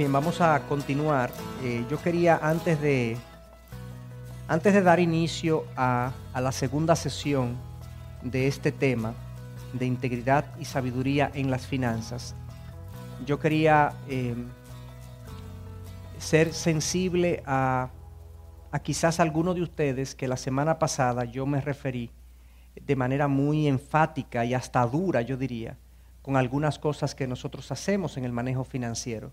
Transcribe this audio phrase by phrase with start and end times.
[0.00, 1.30] bien, vamos a continuar.
[1.62, 3.18] Eh, yo quería antes de,
[4.48, 7.58] antes de dar inicio a, a la segunda sesión
[8.22, 9.12] de este tema
[9.74, 12.34] de integridad y sabiduría en las finanzas,
[13.26, 14.34] yo quería eh,
[16.16, 17.90] ser sensible a,
[18.72, 22.10] a quizás alguno de ustedes que la semana pasada yo me referí
[22.74, 25.76] de manera muy enfática y hasta dura, yo diría,
[26.22, 29.30] con algunas cosas que nosotros hacemos en el manejo financiero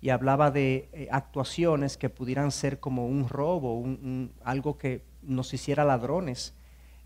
[0.00, 5.52] y hablaba de eh, actuaciones que pudieran ser como un robo, un, algo que nos
[5.54, 6.54] hiciera ladrones.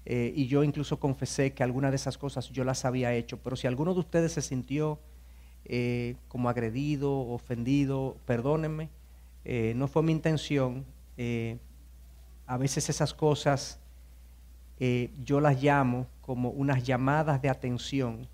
[0.06, 3.38] Eh, y yo incluso confesé que algunas de esas cosas yo las había hecho.
[3.38, 4.98] Pero si alguno de ustedes se sintió
[5.64, 8.88] eh, como agredido, ofendido, perdónenme,
[9.74, 10.84] no fue mi intención.
[12.46, 13.80] a veces esas cosas
[15.24, 18.28] yo las llamo como unas llamadas de atención.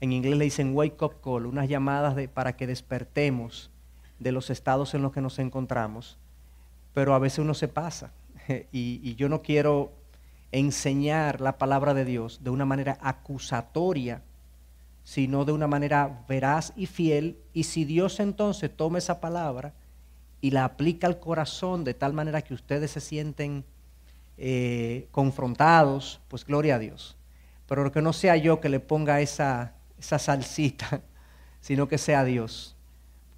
[0.00, 3.70] En inglés le dicen wake up call, unas llamadas de, para que despertemos
[4.18, 6.18] de los estados en los que nos encontramos,
[6.94, 8.12] pero a veces uno se pasa.
[8.72, 9.92] Y, yo no quiero
[10.52, 14.22] enseñar la palabra de Dios de una manera acusatoria,
[15.04, 17.38] sino de una manera veraz y fiel.
[17.52, 19.74] Y si Dios entonces toma esa palabra
[20.40, 23.64] y la aplica al corazón de tal manera que ustedes se sienten
[24.38, 27.16] eh, confrontados, pues gloria a Dios.
[27.66, 31.02] Pero que no sea yo que le ponga esa, esa salsita,
[31.60, 32.77] sino que sea Dios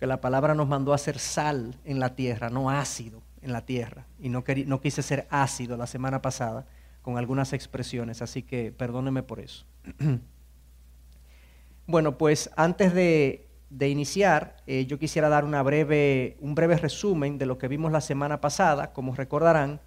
[0.01, 3.67] que la palabra nos mandó a ser sal en la tierra, no ácido en la
[3.67, 4.07] tierra.
[4.19, 6.67] Y no, no quise ser ácido la semana pasada
[7.03, 9.67] con algunas expresiones, así que perdóneme por eso.
[11.87, 13.47] bueno, pues antes de,
[13.79, 18.01] iniciar, eh, yo quisiera dar una breve, un breve resumen de lo que vimos la
[18.01, 18.95] semana pasada.
[18.95, 19.83] Como recordarán,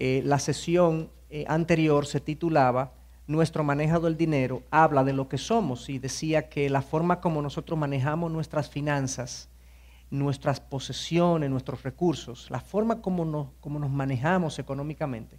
[0.00, 2.92] eh, la sesión eh, anterior se titulaba
[3.28, 7.42] nuestro manejo del dinero habla de lo que somos y decía que la forma como
[7.42, 9.50] nosotros manejamos nuestras finanzas,
[10.10, 15.38] nuestras posesiones, nuestros recursos, la forma como nos, como nos manejamos económicamente,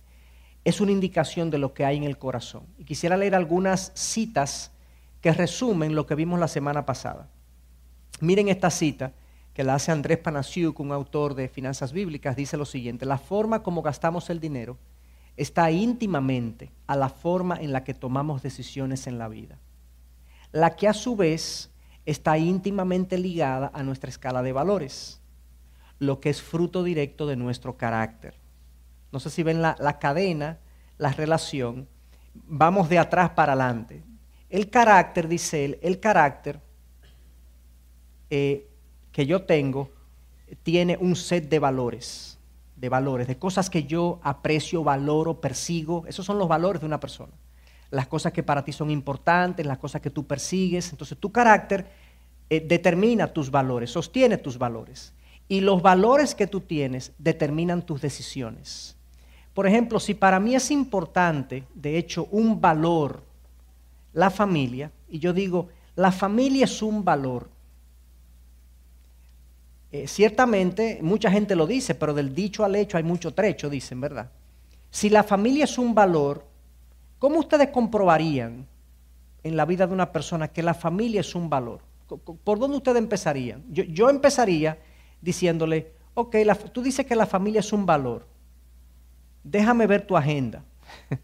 [0.63, 2.61] es una indicación de lo que hay en el corazón.
[2.77, 4.71] Y quisiera leer algunas citas
[5.19, 7.27] que resumen lo que vimos la semana pasada.
[8.21, 9.13] Miren esta cita
[9.55, 13.63] que la hace Andrés Panasiuk, un autor de finanzas bíblicas, dice lo siguiente, la forma
[13.63, 14.77] como gastamos el dinero
[15.39, 19.57] está íntimamente a la forma en la que tomamos decisiones en la vida,
[20.51, 21.71] la que a su vez
[22.05, 25.21] está íntimamente ligada a nuestra escala de valores,
[25.97, 28.35] lo que es fruto directo de nuestro carácter.
[29.13, 30.59] No sé si ven la, cadena,
[30.97, 31.87] la relación,
[32.33, 34.03] vamos de atrás para adelante.
[34.49, 36.59] El carácter, dice él, el carácter
[38.29, 38.67] eh,
[39.13, 39.89] que yo tengo
[40.63, 42.38] tiene un set de valores
[42.79, 46.05] de valores, de cosas que yo aprecio, valoro, persigo.
[46.07, 47.33] Esos son los valores de una persona.
[47.91, 50.91] Las cosas que para ti son importantes, las cosas que tú persigues.
[50.91, 51.87] Entonces tu carácter
[52.49, 55.13] eh, determina tus valores, sostiene tus valores.
[55.47, 58.95] Y los valores que tú tienes determinan tus decisiones.
[59.53, 63.23] Por ejemplo, si para mí es importante, de hecho, un valor,
[64.13, 67.49] la familia, y yo digo, la familia es un valor,
[69.91, 73.99] eh, ciertamente, mucha gente lo dice, pero del dicho al hecho hay mucho trecho, dicen,
[73.99, 74.31] ¿verdad?
[74.91, 76.45] Si la familia es un valor,
[77.17, 78.67] ¿cómo ustedes comprobarían
[79.43, 81.81] en la vida de una persona que la familia es un valor?
[82.07, 83.63] ¿Por dónde ustedes empezarían?
[83.71, 84.79] Yo, empezaría
[85.21, 86.35] diciéndole, ok,
[86.71, 88.27] tú dices que la familia es un valor.
[89.43, 90.63] déjame ver tu agenda.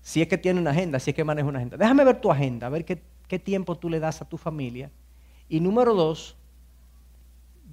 [0.00, 1.76] si es que tiene una agenda, si es que maneja una agenda.
[1.76, 4.90] Déjame ver tu agenda, a ver qué, qué tiempo tú le das a tu familia.
[5.48, 6.36] Y número dos,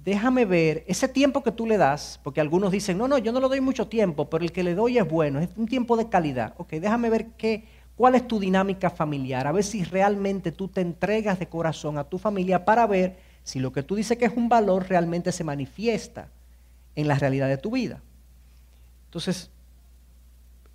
[0.04, 3.40] déjame ver ese tiempo que tú le das, porque algunos dicen, no, no, yo no
[3.40, 6.08] le doy mucho tiempo, pero el que le doy es bueno, es un tiempo de
[6.08, 6.54] calidad.
[6.56, 7.64] Ok, déjame ver qué,
[7.96, 12.04] cuál es tu dinámica familiar, a ver si realmente tú te entregas de corazón a
[12.04, 15.44] tu familia para ver si lo que tú dices que es un valor realmente se
[15.44, 16.28] manifiesta
[16.94, 18.00] en la realidad de tu vida.
[19.06, 19.50] Entonces,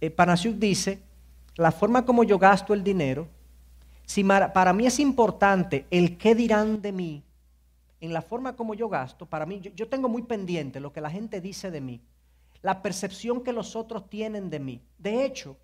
[0.01, 0.13] eh,
[0.57, 0.99] dice,
[1.55, 3.27] la forma como yo gasto el dinero,
[4.05, 7.23] si para mí es importante el qué dirán de mí,
[8.05, 11.09] en la forma como yo gasto, para mí, yo, tengo muy pendiente lo que la
[11.09, 12.01] gente dice de mí,
[12.61, 14.81] la percepción que los otros tienen de mí.
[14.97, 15.57] De hecho,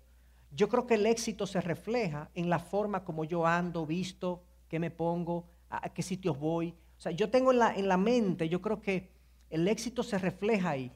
[0.50, 4.78] yo creo que el éxito se refleja en la forma como yo ando, visto, qué
[4.78, 6.74] me pongo, a, qué sitios voy.
[6.98, 9.10] O sea, yo tengo en la, en la mente, yo creo que
[9.50, 10.92] el éxito se refleja ahí.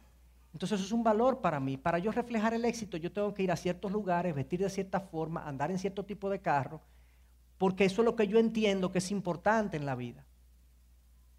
[0.52, 1.76] Entonces eso es un valor para mí.
[1.76, 5.00] Para yo reflejar el éxito, yo tengo que ir a ciertos lugares, vestir de cierta
[5.00, 6.80] forma, andar en cierto tipo de carro,
[7.58, 10.24] porque eso es lo que yo entiendo que es importante en la vida.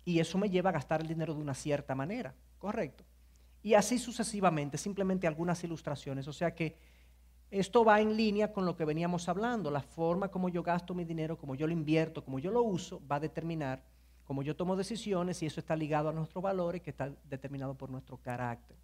[0.07, 3.03] Y eso me lleva a gastar el dinero de una cierta manera, ¿correcto?
[3.61, 6.29] Y así sucesivamente, simplemente algunas ilustraciones.
[6.29, 6.77] O sea que
[7.51, 9.69] esto va en línea con lo que veníamos hablando.
[9.69, 13.05] La forma como yo gasto mi dinero, como yo lo invierto, como yo lo uso,
[13.05, 13.83] va a determinar
[14.23, 17.89] cómo yo tomo decisiones y eso está ligado a nuestros valores, que está determinado por
[17.89, 18.77] nuestro carácter.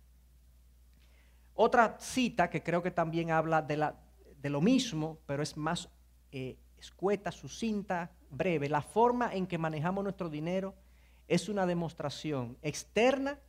[1.53, 3.95] Otra cita que creo que también habla de, la,
[4.41, 5.87] de lo mismo, pero es más
[6.33, 8.67] eh, escueta, sucinta, breve.
[8.67, 10.82] La forma en que manejamos nuestro dinero
[11.27, 13.39] es una demostración externa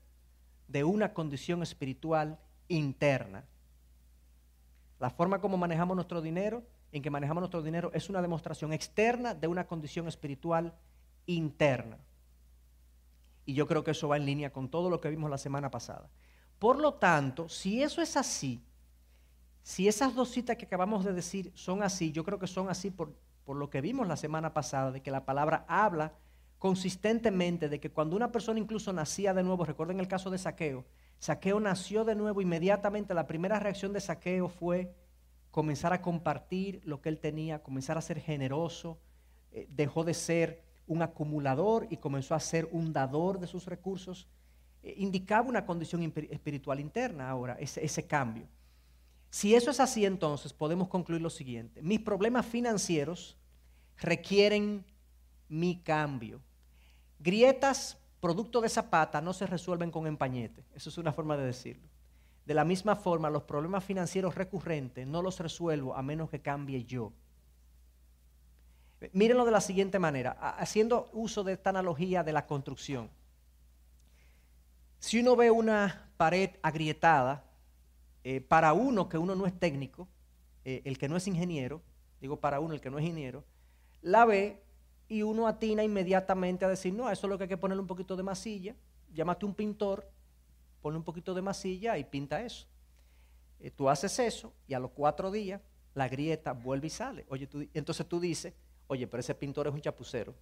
[0.69, 2.39] de una condición espiritual
[2.69, 3.45] interna.
[5.01, 6.63] La forma como manejamos nuestro dinero,
[6.93, 10.75] en que manejamos nuestro dinero, es una demostración externa de una condición espiritual
[11.27, 11.99] interna.
[13.45, 15.71] Y yo creo que eso va en línea con todo lo que vimos la semana
[15.71, 16.09] pasada.
[16.59, 18.65] Por lo tanto, si eso es así,
[19.63, 22.91] si esas dos citas que acabamos de decir son así, yo creo que son así
[22.91, 26.15] por, por lo que vimos la semana pasada, de que la palabra habla
[26.65, 30.87] consistentemente de que cuando una persona incluso nacía de nuevo, recuerden el caso de Saqueo,
[31.19, 34.95] Saqueo nació de nuevo, inmediatamente la primera reacción de Saqueo fue
[35.51, 38.99] comenzar a compartir lo que él tenía, comenzar a ser generoso,
[39.53, 44.27] eh, dejó de ser un acumulador y comenzó a ser un dador de sus recursos.
[44.83, 48.49] Eh, indicaba una condición espiritual interna ahora, ese, ese cambio.
[49.29, 51.83] Si eso es así, entonces podemos concluir lo siguiente.
[51.83, 53.37] Mis problemas financieros
[53.99, 54.83] requieren
[55.51, 56.41] mi cambio.
[57.25, 60.63] Grietas producto de zapata no se resuelven con empañete.
[60.75, 61.89] Eso es una forma de decirlo.
[62.45, 66.85] De la misma forma, los problemas financieros recurrentes no los resuelvo a menos que cambie
[66.85, 67.15] yo.
[69.13, 73.09] Mírenlo de la siguiente manera, haciendo uso de esta analogía de la construcción.
[74.99, 77.43] Si uno ve una pared agrietada,
[78.23, 80.09] eh, para uno que uno no es técnico,
[80.67, 81.81] eh, el que no es ingeniero,
[82.21, 83.45] digo para uno el que no es ingeniero,
[84.03, 84.64] la ve
[85.15, 87.87] y uno atina inmediatamente a decir, no, eso es lo que hay que ponerle un
[87.87, 88.75] poquito de masilla,
[89.13, 90.11] llámate un pintor,
[90.83, 92.67] pone un poquito de masilla y pinta eso.
[93.61, 95.61] Eh, tú haces eso y a los cuatro días
[95.95, 97.27] la grieta vuelve y sale.
[97.29, 98.55] Oye, entonces tú dices,
[98.89, 100.35] oye, pero ese pintor es un chapucero.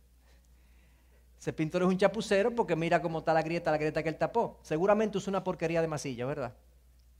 [1.39, 4.17] Ese pintor es un chapucero porque mira cómo está la grieta, la grieta que él
[4.17, 4.59] tapó.
[4.63, 6.55] Seguramente usa una porquería de masilla, ¿verdad?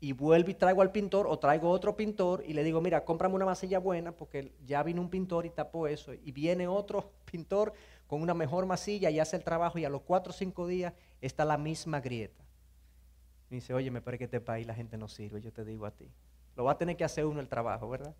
[0.03, 3.37] Y vuelvo y traigo al pintor o traigo otro pintor y le digo, mira, cómprame
[3.37, 6.13] una masilla buena porque ya vino un pintor y tapó eso.
[6.13, 7.73] Y viene otro pintor
[8.09, 10.93] con una mejor masilla y hace el trabajo y a los cuatro o cinco días
[11.21, 12.43] está la misma grieta.
[13.49, 15.87] Y dice, oye, me parece que este país la gente no sirve, yo te digo
[15.87, 16.11] a ti.
[16.57, 18.17] Lo va a tener que hacer uno el trabajo, ¿verdad?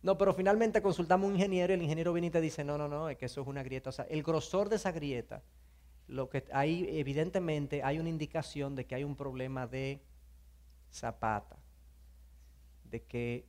[0.00, 2.78] No, pero finalmente consultamos a un ingeniero y el ingeniero viene y te dice, no,
[2.78, 3.90] no, no, es que eso es una grieta.
[3.90, 5.42] O sea, el grosor de esa grieta,
[6.06, 10.00] lo que hay, evidentemente, hay una indicación de que hay un problema de
[10.96, 11.56] zapata.
[12.84, 13.46] De que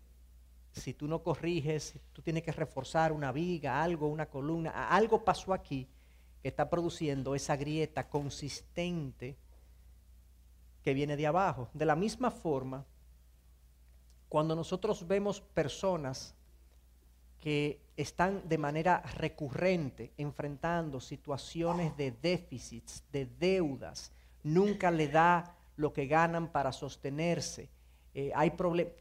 [0.72, 5.54] si tú no corriges, tú tienes que reforzar una viga, algo, una columna, algo pasó
[5.54, 5.88] aquí
[6.42, 9.38] que está produciendo esa grieta consistente
[10.84, 11.70] que viene de abajo.
[11.74, 12.86] De la misma forma,
[14.30, 16.36] cuando nosotros vemos personas
[17.40, 24.12] que están de manera recurrente enfrentando situaciones de déficits, de deudas,
[24.44, 27.70] nunca le da lo que ganan para sostenerse.
[28.14, 28.52] Eh, hay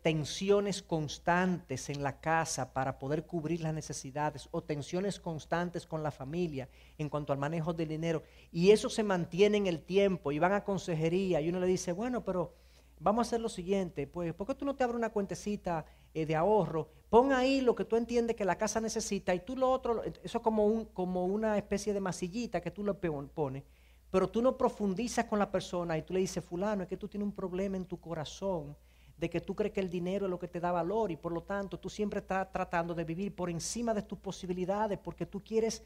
[0.02, 6.11] tensiones constantes en la casa para poder cubrir las necesidades o tensiones constantes con la
[6.11, 6.68] familia
[6.99, 8.23] en cuanto al manejo del dinero.
[8.52, 11.92] Y eso se mantiene en el tiempo y van a consejería y uno le dice,
[11.92, 12.52] bueno, pero
[13.00, 16.25] vamos a hacer lo siguiente, pues, ¿por qué tú no te abres una cuentecita eh,
[16.25, 19.71] de ahorro, pon ahí lo que tú entiendes que la casa necesita y tú lo
[19.71, 23.64] otro, eso es como, un, como una especie de masillita que tú lo pones,
[24.10, 27.08] pero tú no profundizas con la persona y tú le dices, fulano, es que tú
[27.08, 28.76] tienes un problema en tu corazón
[29.16, 31.32] de que tú crees que el dinero es lo que te da valor y por
[31.32, 35.42] lo tanto tú siempre estás tratando de vivir por encima de tus posibilidades porque tú
[35.42, 35.82] quieres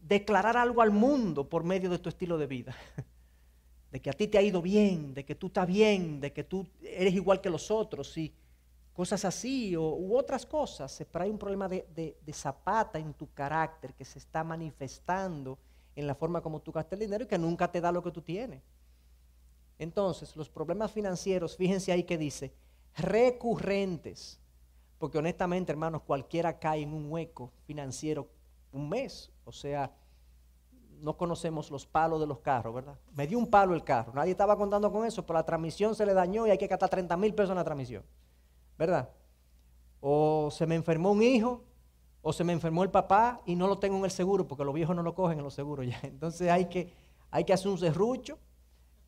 [0.00, 2.76] declarar algo al mundo por medio de tu estilo de vida.
[3.90, 6.44] De que a ti te ha ido bien, de que tú estás bien, de que
[6.44, 8.34] tú eres igual que los otros y
[8.92, 11.02] cosas así o, u otras cosas.
[11.10, 11.86] Pero hay un problema de,
[12.20, 15.58] de zapata en tu carácter que se está manifestando
[15.98, 18.12] en la forma como tú gastas el dinero y que nunca te da lo que
[18.12, 18.62] tú tienes.
[19.78, 22.52] Entonces, los problemas financieros, fíjense ahí que dice,
[22.96, 24.40] recurrentes,
[24.98, 28.28] porque honestamente, hermanos, cualquiera cae en un hueco financiero
[28.70, 29.92] un mes, o sea,
[31.00, 32.98] no conocemos los palos de los carros, ¿verdad?
[33.14, 36.06] Me dio un palo el carro, nadie estaba contando con eso, pero la transmisión se
[36.06, 38.04] le dañó y hay que gastar 30 mil pesos en la transmisión,
[38.76, 39.08] ¿verdad?
[40.00, 41.64] O se me enfermó un hijo,
[42.28, 44.74] o se me enfermó el papá y no lo tengo en el seguro, porque los
[44.74, 45.98] viejos no lo cogen en los seguros ya.
[46.02, 46.92] Entonces hay que,
[47.30, 48.38] hay que hacer un serrucho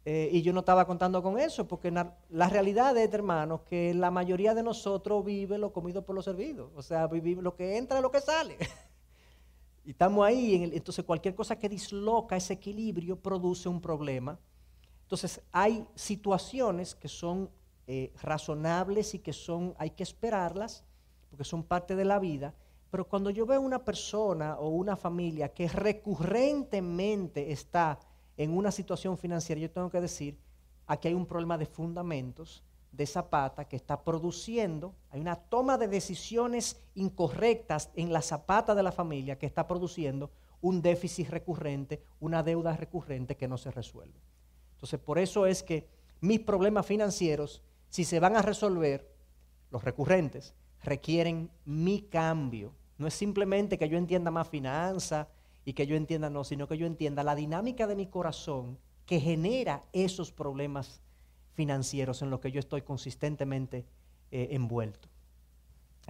[0.07, 4.11] eh, y yo no estaba contando con eso, porque la, realidad es, hermanos, que la
[4.11, 6.73] mayoría de nosotros vive lo comido por lo servido.
[6.75, 8.57] O sea, vive lo que entra lo que sale.
[9.85, 14.39] y estamos ahí, entonces cualquier cosa que disloca ese equilibrio produce un problema.
[15.03, 17.51] Entonces hay situaciones que son
[17.87, 20.85] eh, razonables y que son, hay que esperarlas,
[21.29, 22.55] porque son parte de la vida.
[22.91, 27.99] Pero cuando yo veo una persona o una familia que recurrentemente está
[28.37, 30.39] en una situación financiera, yo tengo que decir,
[30.87, 35.87] aquí hay un problema de fundamentos de zapata que está produciendo, hay una toma de
[35.87, 40.31] decisiones incorrectas en la zapata de la familia que está produciendo
[40.61, 44.21] un déficit recurrente, una deuda recurrente que no se resuelve.
[44.73, 45.89] Entonces, por eso es que
[46.21, 49.09] mis problemas financieros, si se van a resolver,
[49.71, 52.75] los recurrentes, requieren mi cambio.
[53.01, 55.27] No es simplemente que yo entienda más finanzas,
[55.65, 59.21] y que yo entienda no, sino que yo entienda la dinámica de mi corazón que
[59.21, 61.01] genera esos problemas
[61.55, 63.85] financieros en los que yo estoy consistentemente
[64.31, 65.09] eh, envuelto.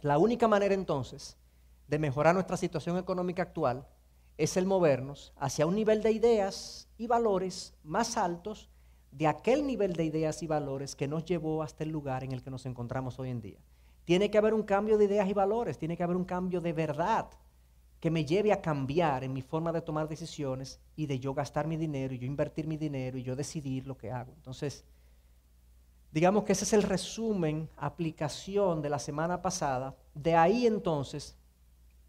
[0.02, 1.36] La única manera entonces
[1.88, 3.86] de mejorar nuestra situación económica actual
[4.38, 8.70] es el movernos hacia un nivel de ideas y valores más altos
[9.10, 12.42] de aquel nivel de ideas y valores que nos llevó hasta el lugar en el
[12.42, 13.58] que nos encontramos hoy en día.
[14.10, 16.72] Tiene que haber un cambio de ideas y valores, tiene que haber un cambio de
[16.72, 17.30] verdad
[18.00, 21.68] que me lleve a cambiar en mi forma de tomar decisiones y de yo gastar
[21.68, 24.32] mi dinero y yo invertir mi dinero y yo decidir lo que hago.
[24.34, 24.84] Entonces,
[26.10, 29.94] digamos que ese es el resumen, aplicación de la semana pasada.
[30.12, 31.36] De ahí entonces,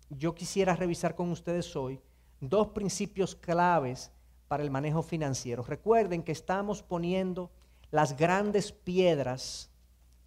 [0.10, 2.02] yo quisiera revisar con ustedes hoy
[2.40, 4.12] dos principios claves
[4.48, 5.62] para el manejo financiero.
[5.62, 7.52] Recuerden que estamos poniendo
[7.92, 9.71] las grandes piedras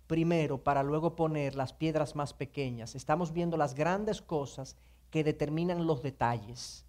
[0.06, 2.94] primero para luego poner las piedras más pequeñas.
[2.94, 4.76] Estamos viendo las grandes cosas
[5.10, 6.84] que determinan los detalles.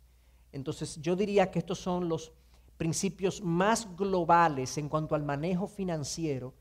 [0.51, 2.31] Entonces yo diría que estos son los
[2.77, 6.53] principios más globales en cuanto al manejo financiero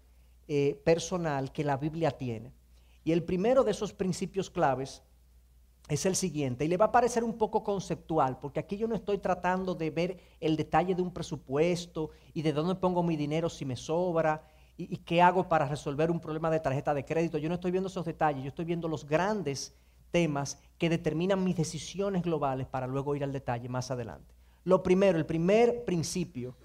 [0.46, 2.52] eh, personal que la Biblia tiene.
[3.02, 5.02] Y el primero de esos principios claves
[5.88, 8.94] es el siguiente, y le va a parecer un poco conceptual, porque aquí yo no
[8.94, 13.50] estoy tratando de ver el detalle de un presupuesto y de dónde pongo mi dinero
[13.50, 14.42] si me sobra
[14.76, 17.38] y, qué hago para resolver un problema de tarjeta de crédito.
[17.38, 19.74] Yo no estoy viendo esos detalles, yo estoy viendo los grandes
[20.10, 24.34] temas que determinan mis decisiones globales para luego ir al detalle más adelante.
[24.64, 26.56] Lo primero, el primer principio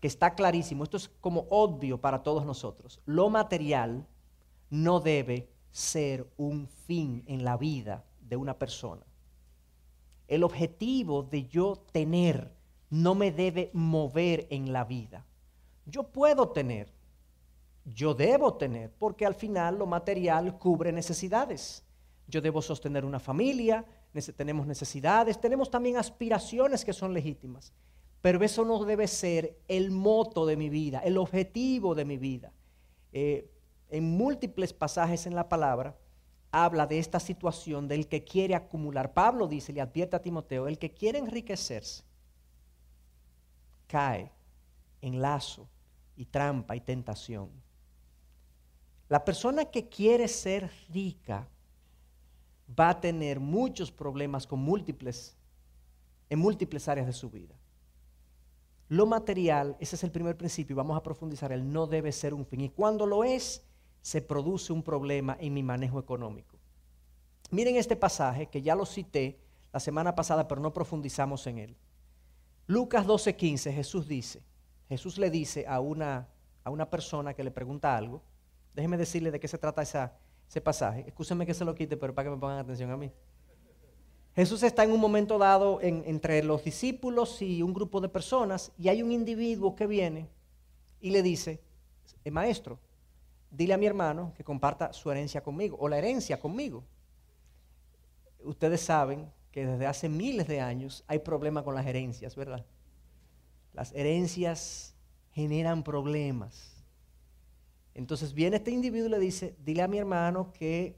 [0.00, 4.06] que está clarísimo, esto es como obvio para todos nosotros, lo material
[4.70, 9.04] no debe ser un fin en la vida de una persona.
[10.28, 12.52] El objetivo de yo tener
[12.90, 15.26] no me debe mover en la vida.
[15.84, 16.93] Yo puedo tener,
[17.84, 21.84] yo debo tener, porque al final lo material cubre necesidades
[22.26, 23.84] yo debo sostener una familia,
[24.36, 27.72] tenemos necesidades, tenemos también aspiraciones que son legítimas,
[28.22, 32.52] pero eso no debe ser el moto de mi vida, el objetivo de mi vida.
[33.12, 33.50] Eh,
[33.90, 35.96] en múltiples pasajes en la palabra
[36.50, 39.12] habla de esta situación del que quiere acumular.
[39.12, 42.04] Pablo dice, le advierte a Timoteo, el que quiere enriquecerse
[43.86, 44.32] cae
[45.02, 45.68] en lazo
[46.16, 47.63] y trampa y tentación.
[49.08, 51.46] La persona que quiere ser rica
[52.78, 55.36] va a tener muchos problemas con múltiples,
[56.30, 57.54] en múltiples áreas de su vida.
[58.88, 62.34] Lo material, ese es el primer principio, y vamos a profundizar, él no debe ser
[62.34, 62.62] un fin.
[62.62, 63.62] Y cuando lo es,
[64.00, 66.58] se produce un problema en mi manejo económico.
[67.50, 69.38] Miren este pasaje, que ya lo cité
[69.72, 71.76] la semana pasada, pero no profundizamos en él.
[72.66, 74.42] Lucas 12:15, Jesús dice,
[74.88, 76.28] Jesús le dice a una,
[76.62, 78.22] a una persona que le pregunta algo,
[78.74, 81.04] déjeme decirle de qué se trata ese pasaje.
[81.06, 83.10] Escúcheme que se lo quite, pero para que me pongan atención a mí.
[84.34, 88.88] Jesús está en un momento dado entre los discípulos y un grupo de personas y
[88.88, 90.28] hay un individuo que viene
[91.00, 91.60] y le dice,
[92.24, 92.80] eh, maestro,
[93.50, 96.82] dile a mi hermano que comparta su herencia conmigo o la herencia conmigo.
[98.42, 102.66] Ustedes saben que desde hace miles de años hay problemas con las herencias, ¿verdad?
[103.72, 104.96] Las herencias
[105.30, 106.73] generan problemas.
[107.94, 110.96] Entonces viene este individuo y le dice, dile a mi hermano que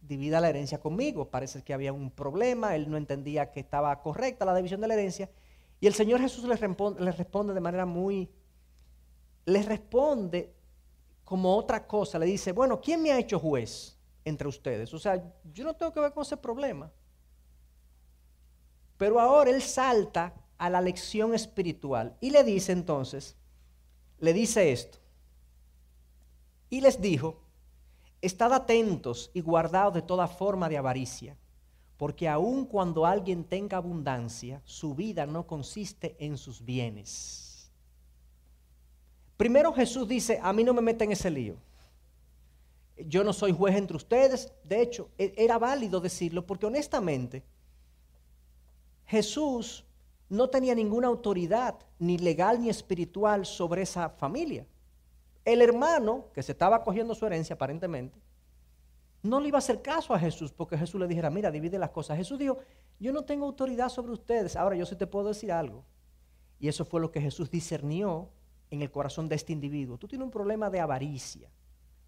[0.00, 1.28] divida la herencia conmigo.
[1.30, 4.94] Parece que había un problema, él no entendía que estaba correcta la división de la
[4.94, 5.30] herencia.
[5.80, 8.30] Y el Señor Jesús le responde, responde de manera muy,
[9.44, 10.52] le responde
[11.24, 14.92] como otra cosa, le dice, bueno, ¿quién me ha hecho juez entre ustedes?
[14.94, 16.90] O sea, yo no tengo que ver con ese problema.
[18.96, 23.36] Pero ahora él salta a la lección espiritual y le dice entonces,
[24.18, 24.98] le dice esto.
[26.70, 27.40] Y les dijo,
[28.20, 31.36] estad atentos y guardados de toda forma de avaricia,
[31.96, 37.70] porque aun cuando alguien tenga abundancia, su vida no consiste en sus bienes.
[39.36, 41.56] Primero Jesús dice, a mí no me meten en ese lío.
[43.06, 44.52] Yo no soy juez entre ustedes.
[44.64, 47.44] De hecho, e-, era válido decirlo porque honestamente,
[49.06, 49.84] Jesús
[50.28, 54.66] no tenía ninguna autoridad, ni legal ni espiritual, sobre esa familia.
[55.48, 58.20] El hermano, que se estaba cogiendo su herencia aparentemente,
[59.22, 61.88] no le iba a hacer caso a Jesús porque Jesús le dijera, mira, divide las
[61.88, 62.18] cosas.
[62.18, 62.58] Jesús dijo,
[63.00, 64.56] yo no tengo autoridad sobre ustedes.
[64.56, 65.86] Ahora yo sí te puedo decir algo.
[66.60, 68.28] Y eso fue lo que Jesús discernió
[68.70, 69.96] en el corazón de este individuo.
[69.96, 71.50] Tú tienes un problema de avaricia.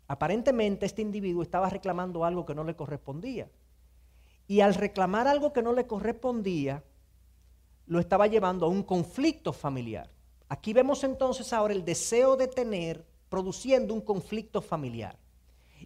[0.06, 3.50] Aparentemente este individuo estaba reclamando algo que no le correspondía.
[4.48, 6.84] Y al reclamar algo que no le correspondía,
[7.86, 10.10] lo estaba llevando a un conflicto familiar.
[10.50, 15.18] Aquí vemos entonces ahora el deseo de tener produciendo un conflicto familiar.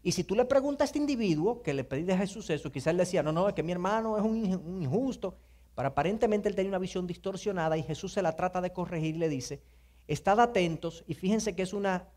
[0.02, 2.88] Y si tú le preguntas a este individuo que le pedí de Jesús eso, quizás
[2.88, 5.36] él decía, no, no, es que mi hermano es un, injusto,
[5.76, 9.18] pero aparentemente él tenía una visión distorsionada y Jesús se la trata de corregir y
[9.18, 9.62] le dice,
[10.08, 12.08] estad atentos y fíjense que es una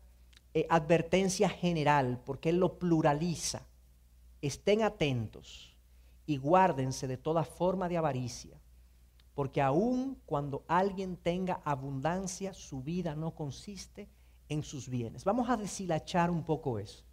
[0.54, 3.62] eh, advertencia general porque él lo pluraliza,
[4.42, 5.76] estén atentos
[6.26, 8.58] y guárdense de toda forma de avaricia
[9.38, 14.08] porque aun cuando alguien tenga abundancia, su vida no consiste
[14.48, 15.24] en sus bienes.
[15.24, 17.04] Vamos a deshilachar un poco eso.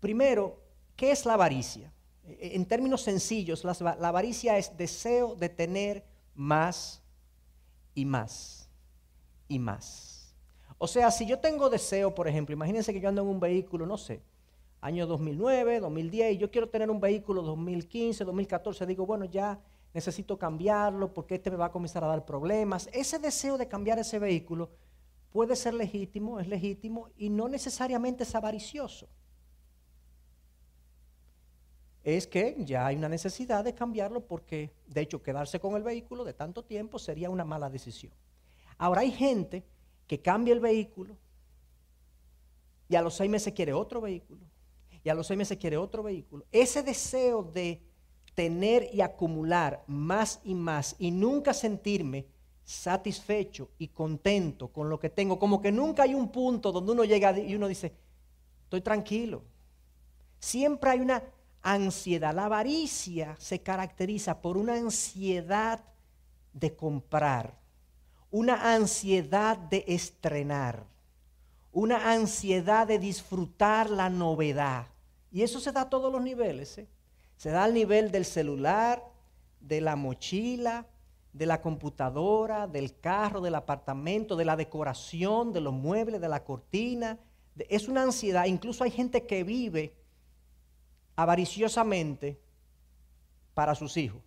[0.00, 0.60] Primero,
[0.96, 1.92] ¿qué es la avaricia?
[2.26, 7.02] En términos sencillos, la avaricia es deseo de tener más
[7.94, 8.68] y más
[9.48, 10.34] y más.
[10.78, 13.86] O sea, si yo tengo deseo, por ejemplo, imagínense que yo ando en un vehículo,
[13.86, 14.22] no sé,
[14.80, 19.58] año 2009, 2010, y yo quiero tener un vehículo 2015, 2014, digo, bueno, ya
[19.94, 22.88] necesito cambiarlo porque este me va a comenzar a dar problemas.
[22.92, 24.70] Ese deseo de cambiar ese vehículo
[25.34, 29.08] puede ser legítimo, es legítimo y no necesariamente es avaricioso.
[32.04, 36.22] Es que ya hay una necesidad de cambiarlo porque, de hecho, quedarse con el vehículo
[36.22, 38.12] de tanto tiempo sería una mala decisión.
[38.78, 39.64] Ahora hay gente
[40.06, 41.16] que cambia el vehículo
[42.88, 44.46] y a los seis meses quiere otro vehículo
[45.02, 46.44] y a los seis meses quiere otro vehículo.
[46.52, 47.82] Ese deseo de
[48.36, 52.24] tener y acumular más y más y nunca sentirme
[52.64, 55.38] satisfecho y contento con lo que tengo.
[55.38, 57.94] Como que nunca hay un punto donde uno llega y uno dice,
[58.64, 59.42] estoy tranquilo.
[60.38, 61.22] Siempre hay una
[61.62, 62.34] ansiedad.
[62.34, 65.84] La avaricia se caracteriza por una ansiedad
[66.52, 67.58] de comprar,
[68.30, 70.84] una ansiedad de estrenar,
[71.72, 74.86] una ansiedad de disfrutar la novedad.
[75.30, 76.78] Y eso se da a todos los niveles.
[76.78, 76.88] ¿eh?
[77.36, 79.02] Se da al nivel del celular,
[79.60, 80.86] de la mochila,
[81.34, 86.44] de la computadora, del carro, del apartamento, de la decoración, de los muebles, de la
[86.44, 87.18] cortina.
[87.68, 88.46] Es una ansiedad.
[88.46, 89.92] Incluso hay gente que vive
[91.16, 92.40] avariciosamente
[93.52, 94.22] para sus hijos.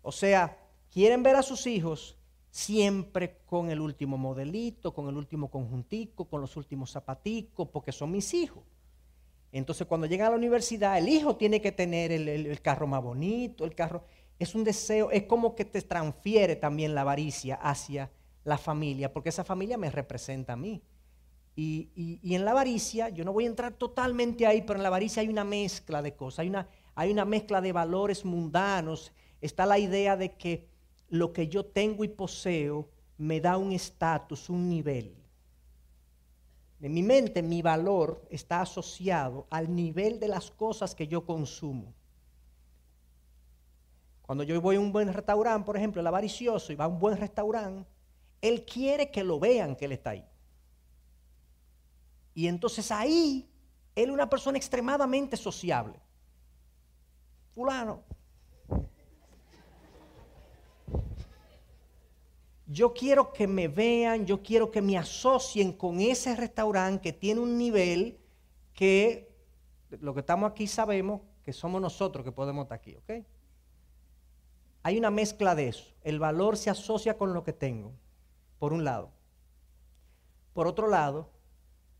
[0.00, 0.58] O sea,
[0.90, 2.16] quieren ver a sus hijos
[2.50, 8.10] siempre con el último modelito, con el último conjuntico, con los últimos zapaticos, porque son
[8.10, 8.64] mis hijos.
[9.52, 13.66] Entonces cuando llegan a la universidad, el hijo tiene que tener el, carro más bonito,
[13.66, 14.04] el carro...
[14.40, 18.10] Es un deseo, es como que te transfiere también la avaricia hacia
[18.42, 20.82] la familia, porque esa familia me representa a mí.
[21.54, 25.20] Y, en la avaricia, yo no voy a entrar totalmente ahí, pero en la avaricia
[25.20, 29.12] hay una mezcla de cosas, hay una, hay una mezcla de valores mundanos.
[29.42, 30.68] Está la idea de que
[31.10, 35.14] lo que yo tengo y poseo me da un estatus, un nivel.
[36.80, 41.92] En mi mente, mi valor está asociado al nivel de las cosas que yo consumo.
[44.30, 47.00] Cuando yo voy a un buen restaurante, por ejemplo, el avaricioso y va a un
[47.00, 47.90] buen restaurante,
[48.40, 50.24] él quiere que lo vean que él está ahí.
[52.32, 53.50] Y entonces ahí,
[53.96, 55.98] él es una persona extremadamente sociable.
[57.56, 58.04] Fulano.
[62.68, 67.40] yo quiero que me vean, yo quiero que me asocien con ese restaurante que tiene
[67.40, 68.20] un nivel
[68.74, 69.28] que
[69.90, 73.10] lo que estamos aquí sabemos que somos nosotros que podemos estar aquí, ¿ok?
[74.82, 75.84] Hay una mezcla de eso.
[76.02, 77.92] El valor se asocia con lo que tengo,
[78.58, 79.10] por un lado.
[80.54, 81.30] Por otro lado,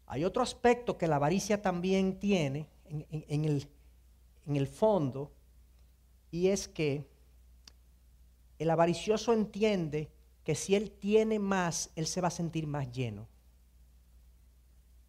[0.07, 3.45] hay otro aspecto que la avaricia también tiene en,
[4.57, 5.31] el, fondo,
[6.31, 7.07] y es que
[8.59, 10.11] el avaricioso entiende
[10.43, 13.29] que si él tiene más, él se va a sentir más lleno.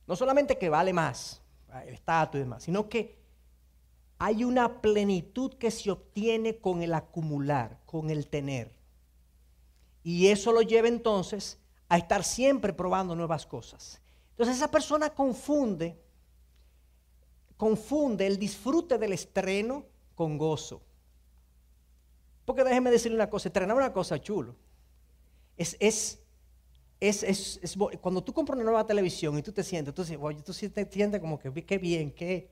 [0.05, 1.41] No solamente que vale más,
[1.85, 3.20] el estatus y demás, sino que
[4.23, 8.71] hay una plenitud que se obtiene con el acumular, con el tener.
[10.03, 11.57] Y eso lo lleva entonces
[11.89, 13.99] a estar siempre probando nuevas cosas.
[14.29, 15.99] Entonces esa persona confunde,
[17.57, 20.83] confunde el disfrute del estreno con gozo.
[22.45, 24.55] Porque déjeme decirle una cosa, estrenar una cosa chulo.
[25.57, 26.19] Es, es,
[26.99, 30.85] es, es, cuando tú compras una nueva televisión y tú te sientes, tú, tú te
[30.91, 32.51] sientes como que qué bien, qué,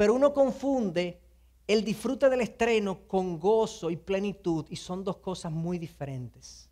[0.00, 1.20] pero uno confunde
[1.66, 6.70] el disfrute del estreno con gozo y plenitud y son dos cosas muy diferentes.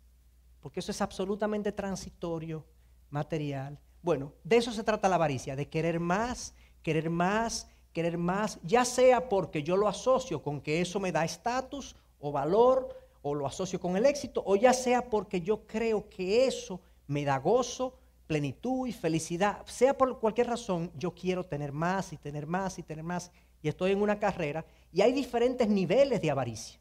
[0.59, 2.65] Porque eso es absolutamente transitorio,
[3.11, 3.77] material.
[4.01, 8.83] Bueno, de eso se trata la avaricia, de querer más, querer más, querer más, ya
[8.83, 13.45] sea porque yo lo asocio con que eso me da estatus o valor, o lo
[13.45, 17.93] asocio con el éxito, o ya sea porque yo creo que eso me da gozo,
[18.29, 22.83] plenitud y felicidad, sea por cualquier razón, yo quiero tener más y tener más y
[22.83, 23.31] tener más.
[23.63, 24.63] Y estoy en una carrera
[24.93, 26.79] y hay diferentes niveles de avaricia.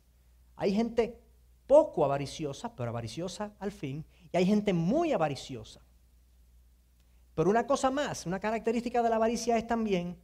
[0.57, 1.19] Hay gente
[1.67, 5.81] poco avariciosa, pero avariciosa al fin, y hay gente muy avariciosa.
[7.35, 10.19] Pero una cosa más, una característica de la avaricia es también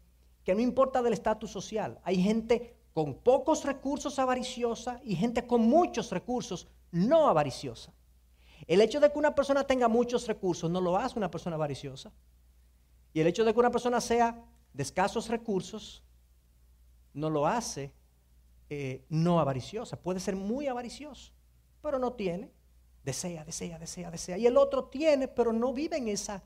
[0.45, 5.63] que no importa del estatus social, hay gente con pocos recursos avariciosa y gente con
[5.63, 7.95] muchos recursos no avariciosa.
[8.67, 12.13] El hecho de que una persona tenga muchos recursos no lo hace una persona avariciosa.
[13.13, 16.03] Y el hecho de que una persona sea de escasos recursos
[17.13, 17.93] no lo hace
[18.71, 20.01] eh, no avariciosa.
[20.01, 21.33] Puede ser muy avaricioso,
[21.81, 22.51] pero no tiene.
[23.05, 24.39] Desea, desea, desea, desea.
[24.39, 26.43] Y el otro tiene, pero no vive en esa,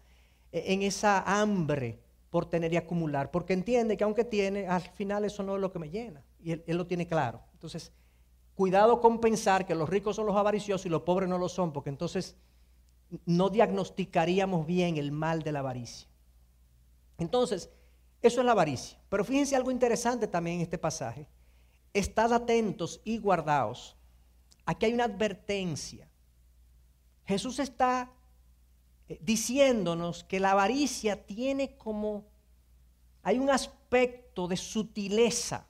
[0.51, 5.43] en esa hambre por tener y acumular, porque entiende que aunque tiene, al final eso
[5.43, 6.23] no es lo que me llena.
[6.41, 7.41] Y él, él lo tiene claro.
[7.53, 7.93] Entonces,
[8.59, 11.73] cuidado con pensar que los ricos son los avariciosos y los pobres no lo son,
[11.73, 12.35] porque entonces
[13.25, 16.09] no diagnosticaríamos bien el mal de la avaricia.
[17.19, 17.71] Entonces,
[18.21, 18.99] eso es la avaricia.
[19.09, 21.29] Pero fíjense algo interesante también en este pasaje.
[21.95, 23.97] Estad atentos y guardaos.
[24.67, 26.11] Aquí hay una advertencia.
[27.27, 28.11] Jesús está
[29.09, 32.25] eh, diciéndonos que la avaricia tiene como,
[33.23, 35.68] hay un aspecto de sutileza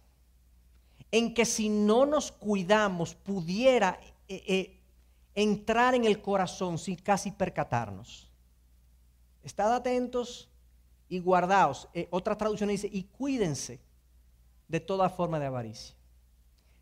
[1.11, 4.81] en que si no nos cuidamos pudiera eh, eh,
[5.35, 8.29] entrar en el corazón sin casi percatarnos.
[9.43, 10.49] Estad atentos
[11.09, 11.89] y guardaos.
[11.95, 13.81] Eh, otra traducción dice, y cuídense
[14.67, 15.97] de toda forma de avaricia.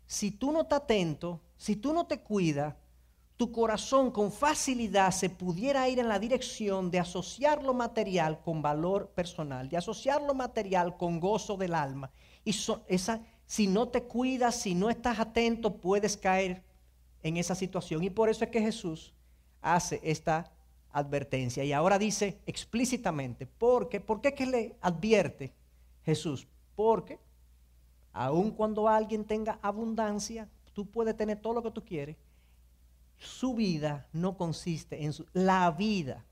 [0.05, 2.75] Si tú no estás atento, si tú no te cuidas,
[3.37, 8.63] tu corazón con facilidad se pudiera ir en la dirección de asociar lo material con
[8.63, 12.09] valor personal, de asociar lo material con gozo del alma.
[12.43, 12.55] Y
[12.87, 16.61] esa, si no te cuidas, si no estás atento, puedes caer
[17.23, 18.03] en esa situación.
[18.03, 19.13] Y por eso es que Jesús
[19.61, 20.51] hace esta
[20.91, 21.63] advertencia.
[21.63, 24.01] Y ahora dice explícitamente, ¿por qué?
[24.01, 25.53] ¿Por qué que le advierte
[26.03, 26.45] Jesús?
[26.75, 27.19] Porque
[28.11, 32.17] aun cuando alguien tenga abundancia, tú puedes tener todo lo que tú quieres,
[33.17, 35.25] su vida no consiste en su...
[35.31, 36.25] La vida.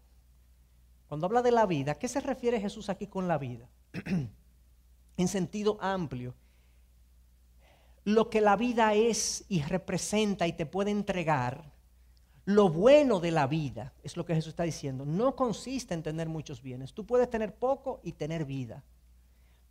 [1.07, 3.69] Cuando habla de la vida, ¿qué se refiere Jesús aquí con la vida?
[5.17, 6.35] en sentido amplio
[8.05, 11.73] lo que la vida es y representa y te puede entregar,
[12.45, 16.29] lo bueno de la vida, es lo que Jesús está diciendo, no consiste en tener
[16.29, 16.93] muchos bienes.
[16.93, 18.83] Tú puedes tener poco y tener vida.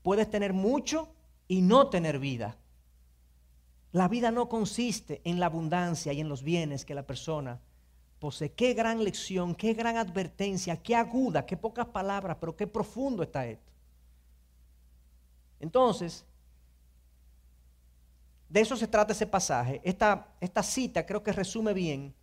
[0.03, 1.09] Puedes tener mucho
[1.47, 2.59] y no tener vida.
[3.93, 7.61] La vida no consiste en la abundancia y en los bienes que la persona
[8.19, 8.53] posee.
[8.53, 13.47] Qué gran lección, qué gran advertencia, qué aguda, qué pocas palabras, pero qué profundo está
[13.47, 13.71] esto.
[15.61, 16.27] Entonces,
[18.55, 19.81] de eso se trata ese pasaje.
[19.83, 22.15] Esta, esta cita creo que resume bien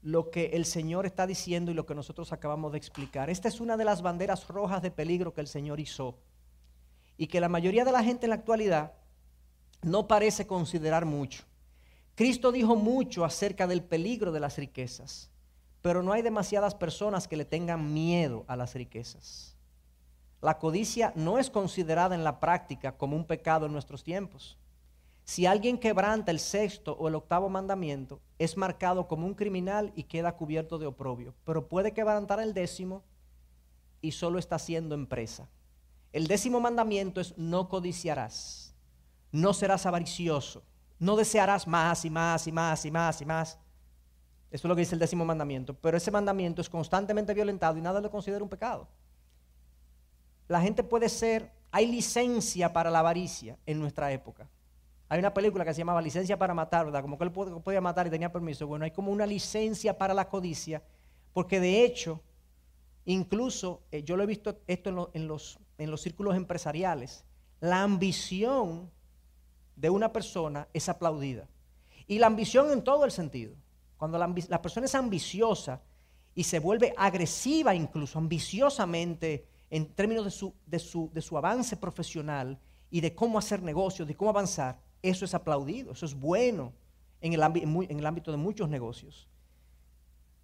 [0.00, 3.28] lo que el Señor está diciendo y lo que nosotros acabamos de explicar.
[3.28, 6.16] Esta es una de las banderas rojas de peligro que el Señor hizo
[7.18, 8.94] y que la mayoría de la gente en la actualidad
[9.82, 11.44] no parece considerar mucho.
[12.14, 15.30] Cristo dijo mucho acerca del peligro de las riquezas,
[15.82, 19.58] pero no hay demasiadas personas que le tengan miedo a las riquezas.
[20.40, 24.56] La codicia no es considerada en la práctica como un pecado en nuestros tiempos.
[25.30, 30.02] Si alguien quebranta el sexto o el octavo mandamiento, es marcado como un criminal y
[30.02, 31.36] queda cubierto de oprobio.
[31.44, 33.04] Pero puede quebrantar el décimo
[34.00, 35.48] y solo está siendo empresa.
[36.12, 38.74] El décimo mandamiento es no codiciarás,
[39.30, 40.64] no serás avaricioso,
[40.98, 43.58] no desearás más y más y más y más y más.
[44.50, 45.74] Eso es lo que dice el décimo mandamiento.
[45.74, 48.88] Pero ese mandamiento es constantemente violentado y nada lo considera un pecado.
[50.48, 54.48] La gente puede ser, hay licencia para la avaricia en nuestra época.
[55.10, 57.02] Hay una película que se llamaba Licencia para matar, ¿verdad?
[57.02, 58.68] Como que él podía matar y tenía permiso.
[58.68, 60.84] Bueno, hay como una licencia para la codicia,
[61.32, 62.22] porque de hecho,
[63.04, 67.24] incluso eh, yo lo he visto esto en, los, en los círculos empresariales,
[67.58, 68.88] la ambición
[69.74, 71.48] de una persona es aplaudida.
[72.06, 73.56] Y la ambición en todo el sentido.
[73.96, 75.82] Cuando la, la persona es ambiciosa
[76.36, 81.76] y se vuelve agresiva incluso, ambiciosamente, en términos de su, de su, de su avance
[81.76, 82.60] profesional
[82.92, 86.72] y de cómo hacer negocios, de cómo avanzar, eso es aplaudido, eso es bueno
[87.20, 87.42] en el,
[88.06, 89.28] ámbito de muchos negocios.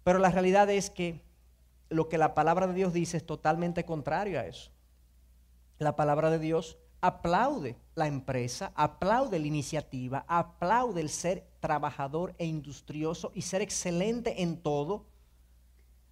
[0.03, 1.21] Pero la realidad es que
[1.89, 4.71] lo que la palabra de Dios dice es totalmente contrario a eso.
[5.79, 12.45] La palabra de Dios aplaude la empresa, aplaude la iniciativa, aplaude el ser trabajador e
[12.45, 15.05] industrioso y ser excelente en todo.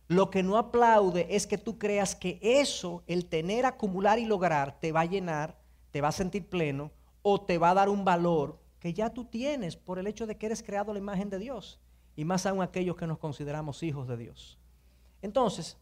[0.07, 4.79] Lo que no aplaude es que tú creas que eso, el tener, acumular y lograr,
[4.79, 5.57] te va a llenar,
[5.91, 6.91] te va a sentir pleno
[7.27, 10.37] o te va a dar un valor que ya tú tienes por el hecho de
[10.37, 11.79] que eres creado a la imagen de Dios,
[12.15, 14.59] y más aún aquellos que nos consideramos hijos de Dios.
[15.23, 15.75] Entonces,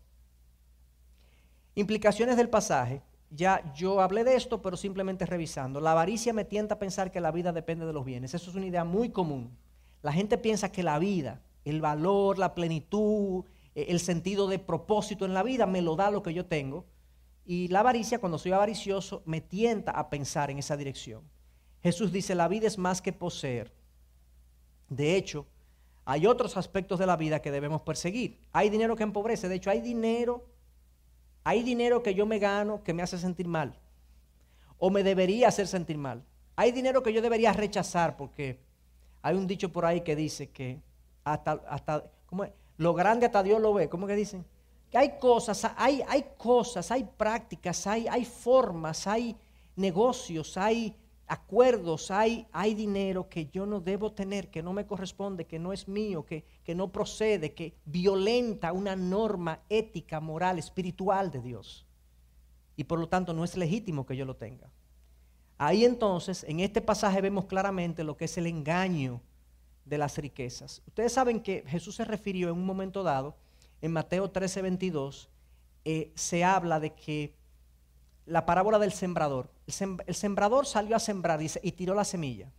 [1.76, 5.82] implicaciones del pasaje, ya yo hablé de esto, pero simplemente revisando.
[5.82, 8.34] La avaricia me tienta a pensar que la vida depende de los bienes.
[8.34, 9.52] Eso es una idea muy común.
[10.02, 13.44] La gente piensa que la vida, el valor, la plenitud,
[13.76, 16.86] e, el sentido de propósito en la vida me lo da lo que yo tengo.
[17.46, 21.24] Y la avaricia, cuando soy avaricioso, me tienta a pensar en esa dirección.
[21.82, 23.74] Jesús dice, la vida es más que poseer.
[24.88, 25.46] De hecho,
[26.06, 28.40] hay otros aspectos de la vida que debemos perseguir.
[28.52, 29.50] Hay dinero que empobrece.
[29.50, 30.46] De hecho, hay dinero,
[31.44, 33.78] hay dinero que yo me gano que me hace sentir mal.
[34.78, 36.24] O me debería hacer sentir mal.
[36.56, 38.60] Hay dinero que yo debería rechazar porque
[39.22, 40.82] hay un dicho por ahí que dice que
[41.24, 42.52] hasta, hasta ¿cómo es?
[42.78, 43.90] lo grande hasta Dios lo ve.
[43.90, 44.46] ¿Cómo que dicen?
[44.94, 49.36] Hay cosas, hay, hay cosas, hay prácticas, hay, hay formas, hay
[49.76, 50.96] negocios, hay
[51.28, 55.74] acuerdos, hay, hay dinero que yo no debo tener, que no me corresponde, que no
[55.74, 61.86] es mío, que, que no procede, que violenta una norma ética, moral, espiritual de Dios.
[62.76, 64.70] Y por lo tanto no es legítimo que yo lo tenga.
[65.58, 69.22] Ahí entonces, en este pasaje vemos claramente lo que es el engaño
[69.86, 70.82] de las riquezas.
[70.88, 73.36] Ustedes saben que Jesús se refirió en un momento dado
[73.84, 75.30] en Mateo 13, 22,
[75.84, 77.36] eh, se habla de que
[78.26, 82.50] la parábola del sembrador, el, sembrador salió a sembrar y tiró la semilla.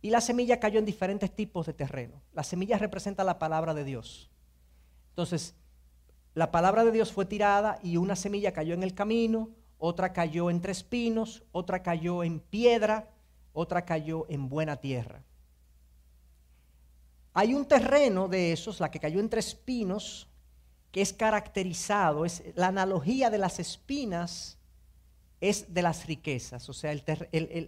[0.00, 2.22] Y la semilla cayó en diferentes tipos de terreno.
[2.32, 4.30] La semilla representa la palabra de Dios.
[5.08, 5.56] Entonces,
[6.34, 10.48] la palabra de Dios fue tirada y una semilla cayó en el camino, otra cayó
[10.48, 13.10] entre espinos, otra cayó en piedra,
[13.52, 15.24] otra cayó en buena tierra.
[17.32, 20.28] Hay un terreno de esos, la que cayó entre espinos,
[20.90, 24.58] que es caracterizado, es la analogía de las espinas
[25.40, 26.68] es de las riquezas.
[26.68, 26.94] O sea,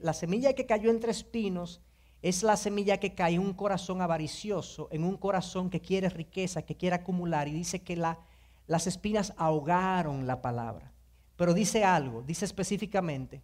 [0.03, 1.81] la semilla que cayó entre espinos
[2.20, 6.62] es la semilla que cae en un corazón avaricioso, en un corazón que quiere riqueza,
[6.62, 7.48] que quiere acumular.
[7.48, 10.92] Y dice que las espinas ahogaron la palabra.
[11.37, 13.42] Pero dice algo, dice específicamente,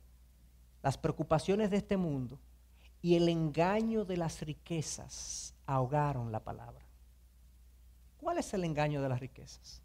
[0.83, 2.39] las preocupaciones de este mundo
[3.01, 6.83] y el engaño de las riquezas ahogaron la palabra.
[8.19, 9.83] ¿Cuál es el engaño de las riquezas?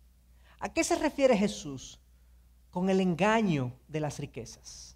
[0.60, 2.00] ¿A qué se refiere Jesús
[2.72, 4.96] con el engaño de las riquezas?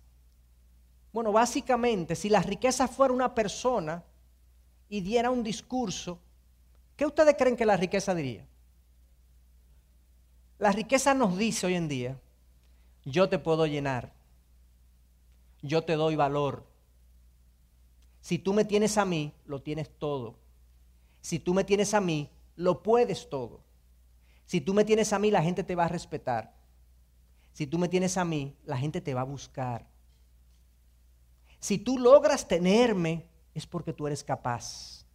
[1.11, 4.01] Bueno, básicamente, si la riqueza fuera una persona
[4.87, 6.19] y diera un discurso,
[6.95, 8.47] ¿qué ustedes creen que la riqueza diría?
[10.57, 12.17] La riqueza nos dice hoy en día,
[13.03, 14.13] yo te puedo llenar,
[15.61, 16.65] yo te doy valor.
[18.21, 20.46] Si tú me tienes a mí, lo tienes todo.
[21.27, 23.59] Si tú me tienes a mí, lo puedes todo.
[24.45, 26.55] Si tú me tienes a mí, la gente te va a respetar.
[27.51, 29.85] Si tú me tienes a mí, la gente te va a buscar.
[31.59, 35.05] Si tú logras tenerme, es porque tú eres capaz.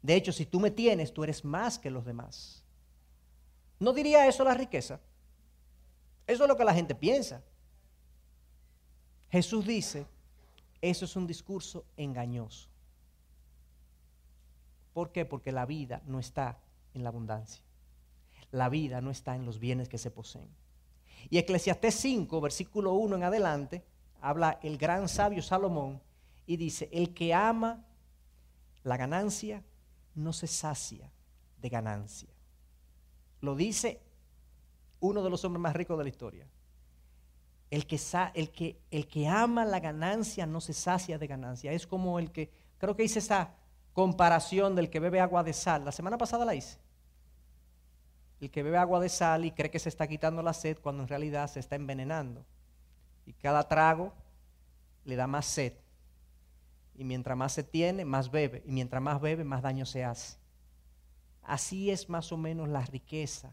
[0.00, 2.64] De hecho, si tú me tienes, tú eres más que los demás.
[3.78, 4.98] ¿No diría eso la riqueza?
[6.26, 7.42] Eso es lo que la gente piensa.
[9.28, 10.06] Jesús dice,
[10.80, 12.69] eso es un discurso engañoso.
[14.92, 15.24] ¿Por qué?
[15.24, 16.58] Porque la vida no está
[16.94, 17.62] en la abundancia.
[18.50, 20.48] La vida no está en los bienes que se poseen.
[21.28, 23.84] Y Eclesiastés 5, versículo 1 en adelante,
[24.20, 26.00] habla el gran sabio Salomón
[26.46, 27.84] y dice, el que ama
[28.82, 29.62] la ganancia
[30.14, 31.10] no se sacia
[31.60, 32.28] de ganancia.
[33.40, 34.00] Lo dice
[35.00, 36.46] uno de los hombres más ricos de la historia.
[37.70, 38.00] El que,
[38.34, 41.72] el, que, el que ama la ganancia no se sacia de ganancia.
[41.72, 43.54] Es como el que, creo que hice esa
[43.92, 45.84] comparación del que bebe agua de sal.
[45.84, 46.78] La semana pasada la hice.
[48.40, 51.02] El que bebe agua de sal y cree que se está quitando la sed cuando
[51.02, 52.44] en realidad se está envenenando.
[53.26, 54.12] Y cada trago
[55.04, 55.74] le da más sed.
[56.94, 58.62] Y mientras más se tiene, más bebe.
[58.66, 60.38] Y mientras más bebe, más daño se hace.
[61.42, 63.52] Así es más o menos la riqueza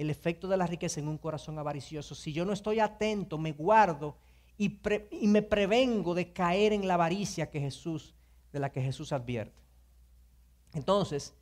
[0.00, 2.14] el efecto de la riqueza en un corazón avaricioso.
[2.14, 4.16] Si yo no estoy atento, me guardo
[4.56, 8.14] y, y, me prevengo de caer en la avaricia que Jesús,
[8.50, 9.59] de la que Jesús advierte.
[10.74, 11.32] Entonces,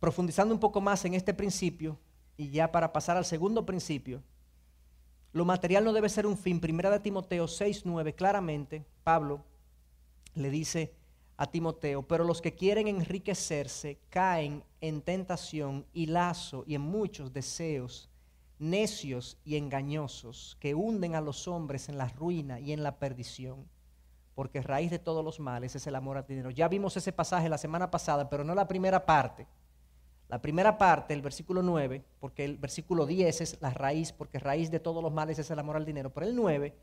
[0.00, 1.98] profundizando un poco más en este principio,
[2.36, 4.22] y ya para pasar al segundo principio,
[5.32, 6.60] lo material no debe ser un fin.
[6.60, 9.44] Primera de Timoteo 6:9, claramente, Pablo
[10.34, 10.94] le dice
[11.36, 17.32] a Timoteo, pero los que quieren enriquecerse caen en tentación y lazo y en muchos
[17.32, 18.08] deseos
[18.58, 23.68] necios y engañosos que hunden a los hombres en la ruina y en la perdición,
[24.34, 26.50] porque raíz de todos los males es el amor al dinero.
[26.50, 29.46] Ya vimos ese pasaje la semana pasada, pero no la primera parte.
[30.28, 34.70] La primera parte, el versículo 9, porque el versículo 10 es la raíz, porque raíz
[34.70, 36.74] de todos los males es el amor al dinero, pero el 9,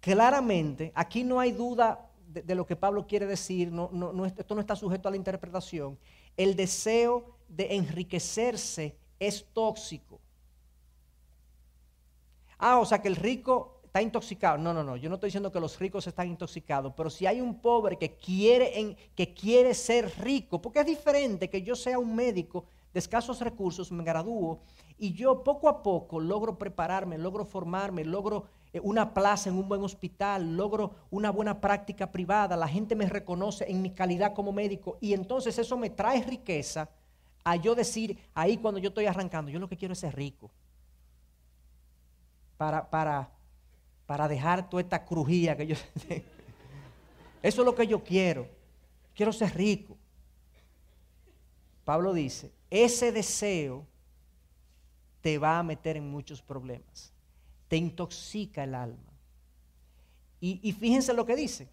[0.00, 5.08] claramente, aquí no hay duda de, lo que Pablo quiere decir, esto no está sujeto
[5.08, 5.98] a la interpretación.
[6.36, 10.20] El deseo de enriquecerse es tóxico.
[12.58, 14.58] Ah, o sea que el rico está intoxicado.
[14.58, 14.96] No, no, no.
[14.96, 18.16] Yo no estoy diciendo que los ricos están intoxicados, pero si hay un pobre que
[18.16, 23.38] quiere, que quiere ser rico, porque es diferente que yo sea un médico de escasos
[23.38, 24.58] recursos, me gradúo
[24.98, 29.68] y yo poco a poco logro prepararme, logro formarme, logro eh, una plaza en un
[29.68, 34.50] buen hospital, logro una buena práctica privada, la gente me reconoce en mi calidad como
[34.50, 36.88] médico y entonces eso me trae riqueza
[37.44, 40.50] a yo decir ahí cuando yo estoy arrancando, yo lo que quiero es ser rico.
[42.56, 43.30] Para, para,
[44.06, 45.76] para dejar toda esta crujía que yo
[46.08, 46.24] tengo.
[47.42, 48.48] Eso es lo que yo quiero.
[49.14, 49.96] Quiero ser rico.
[51.84, 53.86] Pablo dice, ese deseo
[55.20, 57.14] te va a meter en muchos problemas
[57.74, 59.12] te intoxica el alma.
[60.40, 61.68] Y, fíjense lo que dice.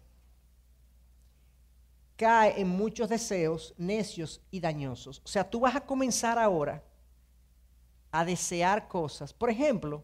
[2.16, 5.20] Cae en muchos deseos necios y dañosos.
[5.24, 6.82] O sea, tú vas a comenzar ahora
[8.10, 9.32] a desear cosas.
[9.32, 10.02] Por ejemplo,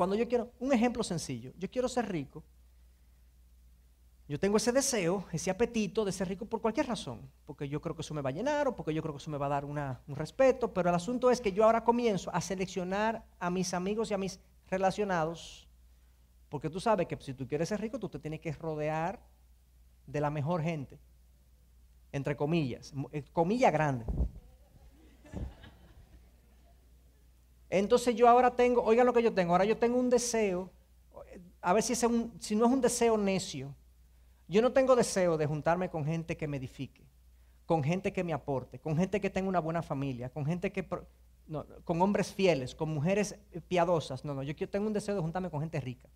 [0.00, 2.42] cuando yo quiero, un ejemplo sencillo, yo quiero ser rico,
[4.26, 7.94] yo tengo ese deseo, ese apetito de ser rico por cualquier razón, porque yo creo
[7.94, 9.50] que eso me va a llenar o porque yo creo que eso me va a
[9.50, 13.74] dar un respeto, pero el asunto es que yo ahora comienzo a seleccionar a mis
[13.74, 15.68] amigos y a mis relacionados,
[16.48, 19.20] porque tú sabes que si tú quieres ser rico, tú te tienes que rodear
[20.06, 20.98] de la mejor gente,
[22.10, 24.06] entre comillas, eh, comilla grande.
[27.70, 30.70] Entonces yo ahora tengo, oigan lo que yo tengo, ahora yo tengo un deseo,
[31.62, 33.74] a ver si, es un, si no es un deseo necio,
[34.48, 37.04] yo no tengo deseo de juntarme con gente que me edifique,
[37.66, 40.84] con gente que me aporte, con gente que tenga una buena familia, con gente que...
[41.84, 44.24] con hombres fieles, con mujeres piadosas.
[44.24, 46.08] No, no, yo tengo un deseo de juntarme con gente rica.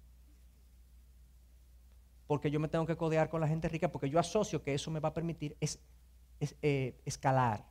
[2.26, 4.90] Porque yo me tengo que codear con la gente rica, porque yo asocio que eso
[4.90, 5.78] me va a permitir es,
[6.40, 7.64] eh, escalar.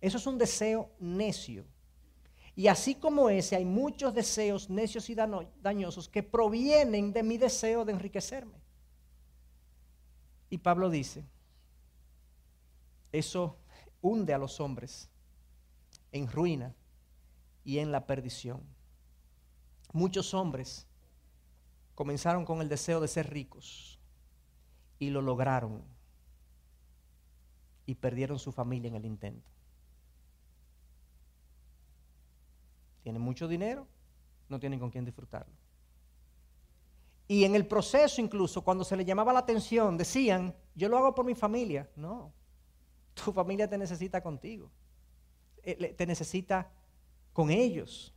[0.00, 1.64] Eso es un deseo necio.
[2.56, 7.84] Y así como ese, hay muchos deseos necios y dañosos que provienen de mi deseo
[7.84, 8.58] de enriquecerme.
[10.48, 11.22] Y Pablo dice,
[13.12, 13.58] eso
[14.00, 15.10] hunde a los hombres
[16.12, 16.74] en ruina
[17.62, 18.62] y en la perdición.
[19.92, 20.86] Muchos hombres
[21.94, 24.00] comenzaron con el deseo de ser ricos
[24.98, 25.82] y lo lograron
[27.84, 29.55] y perdieron su familia en el intento.
[33.06, 33.86] Tienen mucho dinero,
[34.48, 35.54] no tienen con quién disfrutarlo.
[37.28, 41.14] Y en el proceso incluso, cuando se le llamaba la atención, decían, yo lo hago
[41.14, 41.88] por mi familia.
[41.94, 42.32] No,
[43.14, 44.72] tu familia te necesita contigo.
[45.62, 46.68] Eh, te necesita
[47.32, 48.12] con ellos.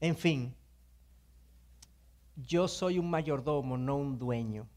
[0.00, 0.54] En fin,
[2.36, 4.68] yo soy un mayordomo, no un dueño.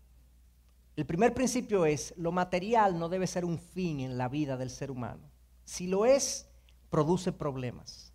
[0.95, 4.71] El primer principio es, lo material no debe ser un fin en la vida del
[4.71, 5.29] ser humano.
[5.63, 6.49] Si lo es,
[6.89, 8.14] produce problemas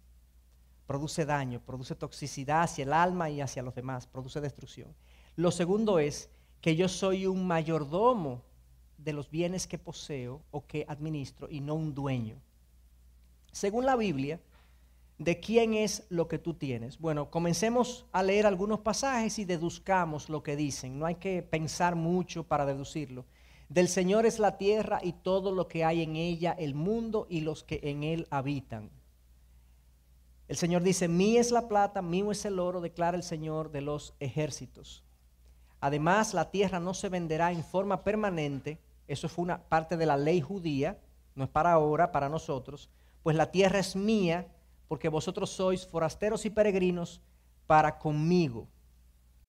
[0.90, 4.92] produce daño, produce toxicidad hacia el alma y hacia los demás, produce destrucción.
[5.36, 6.28] Lo segundo es
[6.60, 8.42] que yo soy un mayordomo
[8.98, 12.42] de los bienes que poseo o que administro y no un dueño.
[13.52, 14.40] Según la Biblia,
[15.18, 16.98] de quién es lo que tú tienes.
[16.98, 20.98] Bueno, comencemos a leer algunos pasajes y deduzcamos lo que dicen.
[20.98, 23.26] No hay que pensar mucho para deducirlo.
[23.68, 27.42] Del Señor es la tierra y todo lo que hay en ella, el mundo y
[27.42, 28.90] los que en él habitan.
[30.50, 33.82] El Señor dice, mía es la plata, mío es el oro, declara el Señor de
[33.82, 35.04] los ejércitos.
[35.80, 38.80] Además, la tierra no se venderá en forma permanente.
[39.06, 40.98] Eso fue una parte de la ley judía,
[41.36, 42.90] no es para ahora, para nosotros.
[43.22, 44.48] Pues la tierra es mía,
[44.88, 47.20] porque vosotros sois forasteros y peregrinos
[47.68, 48.66] para conmigo.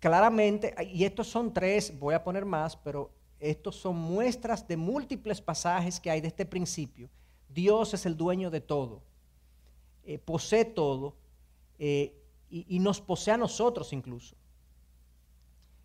[0.00, 5.40] Claramente, y estos son tres, voy a poner más, pero estos son muestras de múltiples
[5.40, 7.10] pasajes que hay de este principio.
[7.48, 9.02] Dios es el dueño de todo,
[10.04, 11.14] eh, posee todo
[11.78, 12.14] eh,
[12.48, 14.36] y, y, nos posee a nosotros incluso.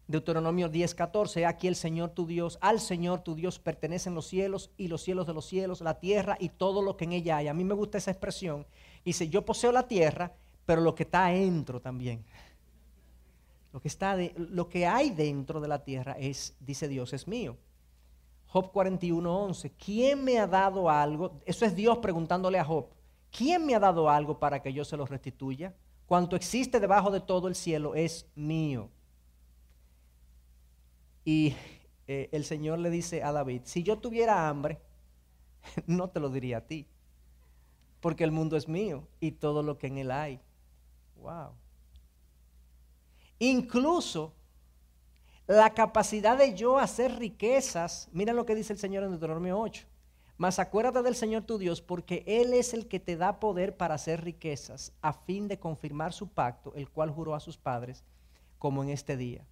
[0.07, 4.71] Deuteronomio 10, 14, aquí el Señor tu Dios, al Señor tu Dios pertenecen los cielos
[4.77, 7.47] y los cielos de los cielos, la tierra y todo lo que en ella hay.
[7.47, 8.67] A mí me gusta esa expresión.
[9.05, 10.33] Dice, yo poseo la tierra,
[10.65, 12.25] pero lo que está adentro también.
[13.73, 17.57] Lo que, está lo que hay dentro de la tierra es, dice Dios, es mío.
[18.47, 21.39] Job 41:11, ¿quién me ha dado algo?
[21.45, 22.87] Eso es Dios preguntándole a Job,
[23.31, 25.73] ¿quién me ha dado algo para que yo se lo restituya?
[26.05, 28.89] Cuanto existe debajo de todo el cielo es mío.
[31.23, 31.55] Y
[32.07, 34.81] eh, el Señor le dice a David, si yo tuviera hambre,
[35.87, 36.87] no te lo diría a ti,
[38.01, 40.41] porque el mundo es mío y todo lo que en él hay.
[41.15, 41.60] Wow.
[43.41, 44.35] Incluso
[45.47, 49.87] la capacidad de yo hacer riquezas, miren lo que dice el Señor en Deuteronomio 8.
[50.37, 53.95] Mas acuérdate del Señor tu Dios, porque Él es el que te da poder para
[53.95, 58.03] hacer riquezas, a fin de confirmar su pacto, el cual juró a sus padres,
[58.59, 59.43] como en este día.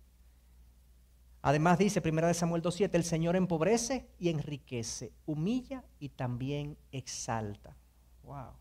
[1.41, 7.75] Además dice 1 Samuel 2.7, el Señor empobrece y enriquece, humilla y también exalta.
[8.21, 8.51] Wow.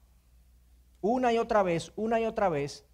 [1.02, 2.87] Una y otra vez, una y otra vez,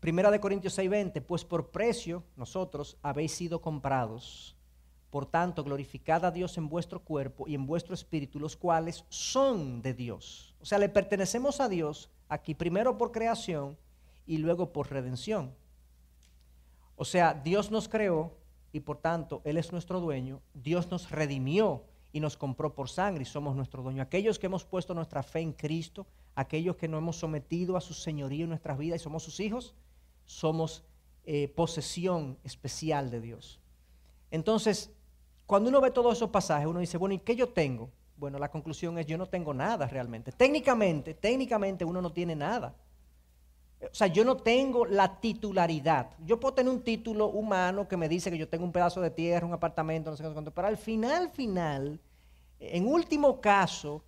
[0.00, 4.56] Primera de Corintios 6:20, pues por precio nosotros habéis sido comprados.
[5.10, 9.82] Por tanto, glorificad a Dios en vuestro cuerpo y en vuestro espíritu, los cuales son
[9.82, 10.54] de Dios.
[10.62, 13.76] O sea, le pertenecemos a Dios aquí primero por creación
[14.26, 15.52] y luego por redención.
[16.96, 18.32] O sea, Dios nos creó
[18.72, 20.40] y por tanto Él es nuestro dueño.
[20.54, 24.02] Dios nos redimió y nos compró por sangre y somos nuestro dueño.
[24.02, 27.92] Aquellos que hemos puesto nuestra fe en Cristo, aquellos que no hemos sometido a su
[27.92, 29.74] señorío en nuestras vidas y somos sus hijos,
[30.30, 30.84] somos
[31.24, 33.60] eh, posesión especial de Dios.
[34.30, 34.90] Entonces,
[35.44, 37.90] cuando uno ve todos esos pasajes, uno dice, bueno, ¿y qué yo tengo?
[38.16, 40.30] Bueno, la conclusión es, yo no tengo nada realmente.
[40.30, 42.74] Técnicamente, técnicamente uno no tiene nada.
[43.82, 46.10] O sea, yo no tengo la titularidad.
[46.24, 49.10] Yo puedo tener un título humano que me dice que yo tengo un pedazo de
[49.10, 51.98] tierra, un apartamento, no sé cuánto, pero al final, final,
[52.60, 54.04] en último caso,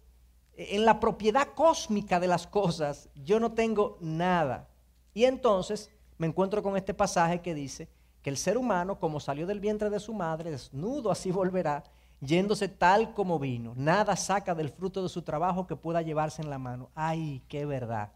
[0.55, 4.69] en la propiedad cósmica de las cosas, yo no tengo nada.
[5.15, 5.91] Y entonces,
[6.23, 7.89] me encuentro con este pasaje que dice
[8.23, 11.83] que el ser humano, como salió del vientre de su madre, desnudo así volverá,
[12.21, 13.73] yéndose tal como vino.
[13.75, 16.91] Nada saca del fruto de su trabajo que pueda llevarse en la mano.
[16.95, 18.13] Ay, qué verdad.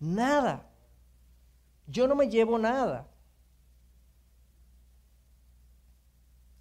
[0.00, 0.66] Nada.
[1.86, 3.06] Yo no me llevo nada.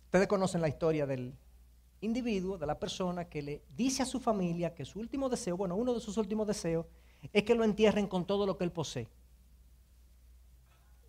[0.07, 1.33] Ustedes conocen la historia del
[2.01, 5.77] individuo, de la persona que le dice a su familia que su último deseo, bueno,
[5.77, 6.85] uno de sus últimos deseos,
[7.31, 9.07] es que lo entierren con todo lo que él posee.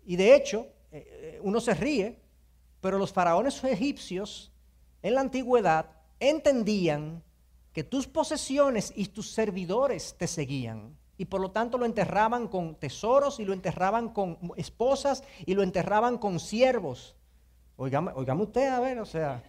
[0.07, 1.05] Y de hecho, eh,
[1.35, 2.17] eh, uno se ríe,
[2.79, 4.53] pero los faraones egipcios
[5.03, 7.21] en la antigüedad entendían
[7.73, 10.95] que tus posesiones y tus servidores te seguían.
[11.17, 15.61] Y por lo tanto lo enterraban con tesoros y lo enterraban con esposas y lo
[15.61, 17.13] enterraban con siervos.
[17.75, 19.43] Oigame, usted, a ver, o sea.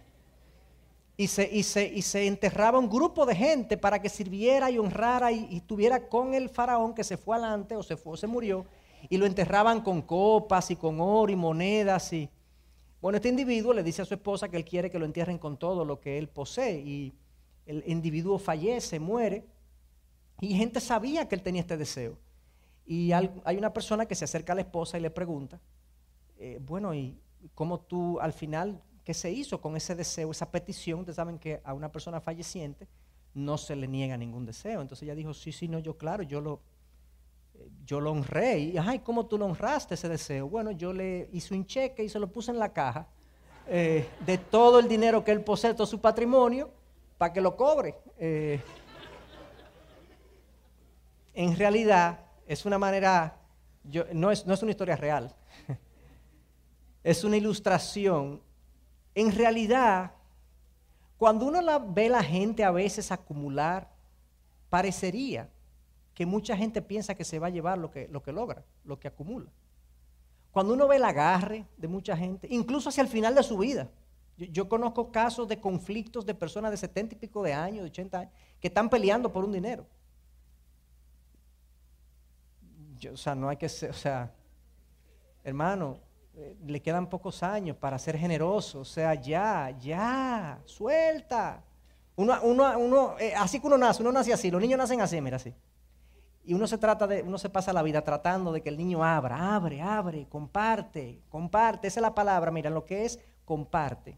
[1.15, 4.77] y se, y se, y se enterraba un grupo de gente para que sirviera y
[4.77, 8.17] honrara y, y estuviera con el faraón que se fue adelante o se fue o
[8.17, 8.65] se murió
[9.07, 12.29] y lo enterraban con copas y con oro y monedas y
[13.01, 15.57] bueno, este individuo le dice a su esposa que él quiere que lo entierren con
[15.57, 17.13] todo lo que él posee y
[17.65, 19.45] el individuo fallece, muere
[20.41, 22.17] y gente sabía que él tenía este deseo.
[22.85, 25.61] Y hay una persona que se acerca a la esposa y le pregunta,
[26.37, 27.21] eh, bueno, ¿y
[27.53, 31.01] cómo tú al final, qué se hizo con ese deseo, esa petición?
[31.01, 32.87] Ustedes saben que a una persona falleciente
[33.33, 34.81] no se le niega ningún deseo.
[34.81, 36.61] Entonces ella dijo, sí, sí, no, yo claro, yo lo,
[37.85, 38.59] yo lo honré.
[38.59, 40.47] Y, ay, ¿cómo tú lo honraste ese deseo?
[40.49, 43.07] Bueno, yo le hice un cheque y se lo puse en la caja
[43.67, 46.71] eh, de todo el dinero que él posee, todo su patrimonio,
[47.17, 47.95] para que lo cobre.
[48.17, 48.59] Eh,
[51.33, 53.37] en realidad es una manera,
[53.83, 55.35] yo- no, es, no es una historia real,
[57.03, 58.41] es una ilustración.
[59.15, 60.11] En realidad,
[61.17, 63.89] cuando uno la, ve la gente a veces acumular,
[64.69, 65.49] parecería
[66.19, 68.99] que mucha gente piensa que se va a llevar lo que, lo que logra, lo
[68.99, 69.49] que acumula.
[70.51, 73.87] Cuando uno ve el agarre de mucha gente, incluso hacia el final de su vida.
[74.35, 78.19] Yo, conozco casos de conflictos de personas de 70 y pico de años, de 80
[78.19, 79.85] años, que están peleando por un dinero.
[82.97, 84.29] Yo, o sea, no hay que ser, o sea,
[85.41, 86.01] hermano,
[86.35, 91.63] eh, le quedan pocos años para ser generoso, o sea, ya, ya, suelta.
[92.17, 95.21] Uno, uno, uno, eh, así que uno nace, uno nace así, los niños nacen así,
[95.21, 95.55] mira así.
[96.43, 99.03] Y uno se trata de, uno se pasa la vida tratando de que el niño
[99.03, 101.87] abra, abre, abre, comparte, comparte.
[101.87, 104.17] Esa es la palabra, mira, lo que es comparte.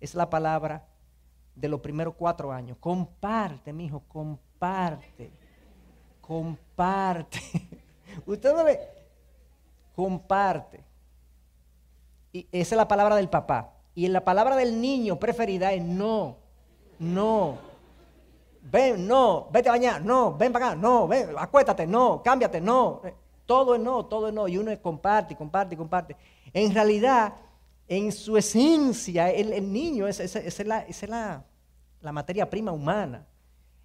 [0.00, 0.86] Es la palabra
[1.54, 2.76] de los primeros cuatro años.
[2.78, 5.30] Comparte, mi hijo, comparte.
[6.20, 7.40] Comparte.
[8.26, 8.78] Usted no le.
[9.94, 10.84] Comparte.
[12.32, 13.72] Y esa es la palabra del papá.
[13.94, 16.36] Y la palabra del niño preferida es no,
[16.98, 17.56] no.
[18.70, 23.00] Ven, no, vete a bañar, no, ven para acá, no, ven, acuéstate, no, cámbiate, no.
[23.46, 24.48] Todo es no, todo es no.
[24.48, 26.16] Y uno es comparte, comparte, comparte.
[26.52, 27.34] En realidad,
[27.86, 31.44] en su esencia, el, niño es, es- es, la, es la-
[32.12, 33.24] materia prima humana.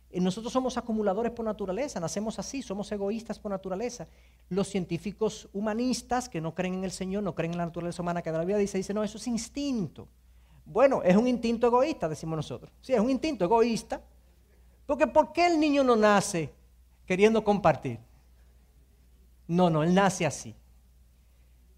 [0.09, 4.07] Eh, Nosotros somos acumuladores por naturaleza, nacemos así, somos egoístas por naturaleza.
[4.49, 8.23] Los científicos humanistas que no creen en el Señor, no creen en la naturaleza humana
[8.23, 10.07] que de la vida dice, dicen, no, eso es instinto.
[10.65, 12.71] Bueno, es un instinto egoísta, decimos nosotros.
[12.81, 14.01] Sí, es un instinto egoísta.
[14.85, 16.53] Porque ¿por qué el niño no nace
[17.05, 17.99] queriendo compartir?
[19.47, 20.55] No, no, él nace así.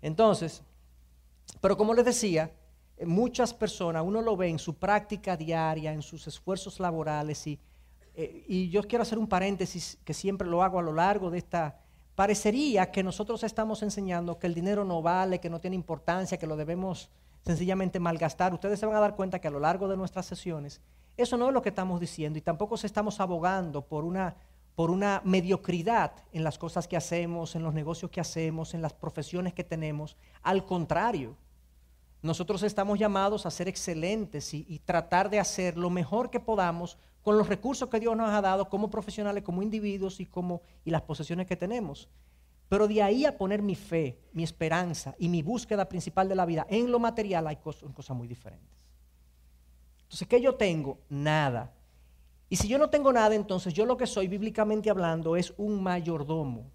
[0.02, 0.62] Entonces,
[1.62, 2.52] pero como les decía,
[2.98, 7.60] eh, muchas personas, uno lo ve en su práctica diaria, en sus esfuerzos laborales, y,
[8.16, 11.38] eh, y yo quiero hacer un paréntesis que siempre lo hago a lo largo de
[11.40, 11.80] esta...
[12.16, 16.46] Parecería que nosotros estamos enseñando que el dinero no vale, que no tiene importancia, que
[16.46, 17.10] lo debemos
[17.44, 18.54] sencillamente malgastar.
[18.54, 20.80] Ustedes se van a dar cuenta que a lo largo de nuestras sesiones,
[21.16, 24.36] eso no es lo que estamos diciendo y tampoco estamos abogando por una,
[24.76, 28.94] por una mediocridad en las cosas que hacemos, en los negocios que hacemos, en las
[28.94, 30.18] profesiones que tenemos.
[30.42, 31.36] Al contrario,
[32.24, 37.38] nosotros estamos llamados a ser excelentes y, tratar de hacer lo mejor que podamos con
[37.38, 41.04] los recursos que Dios nos ha dado como profesionales, como individuos y, como, y las
[41.04, 42.10] posesiones que tenemos.
[42.70, 46.46] Pero de ahí a poner mi fe, mi esperanza y mi búsqueda principal de la
[46.46, 48.83] vida en lo material hay cosas muy diferentes.
[50.14, 51.00] Entonces, ¿qué yo tengo?
[51.10, 51.74] Nada.
[52.48, 55.82] Y si yo no tengo nada, entonces yo lo que soy bíblicamente hablando es un
[55.82, 56.70] mayordomo.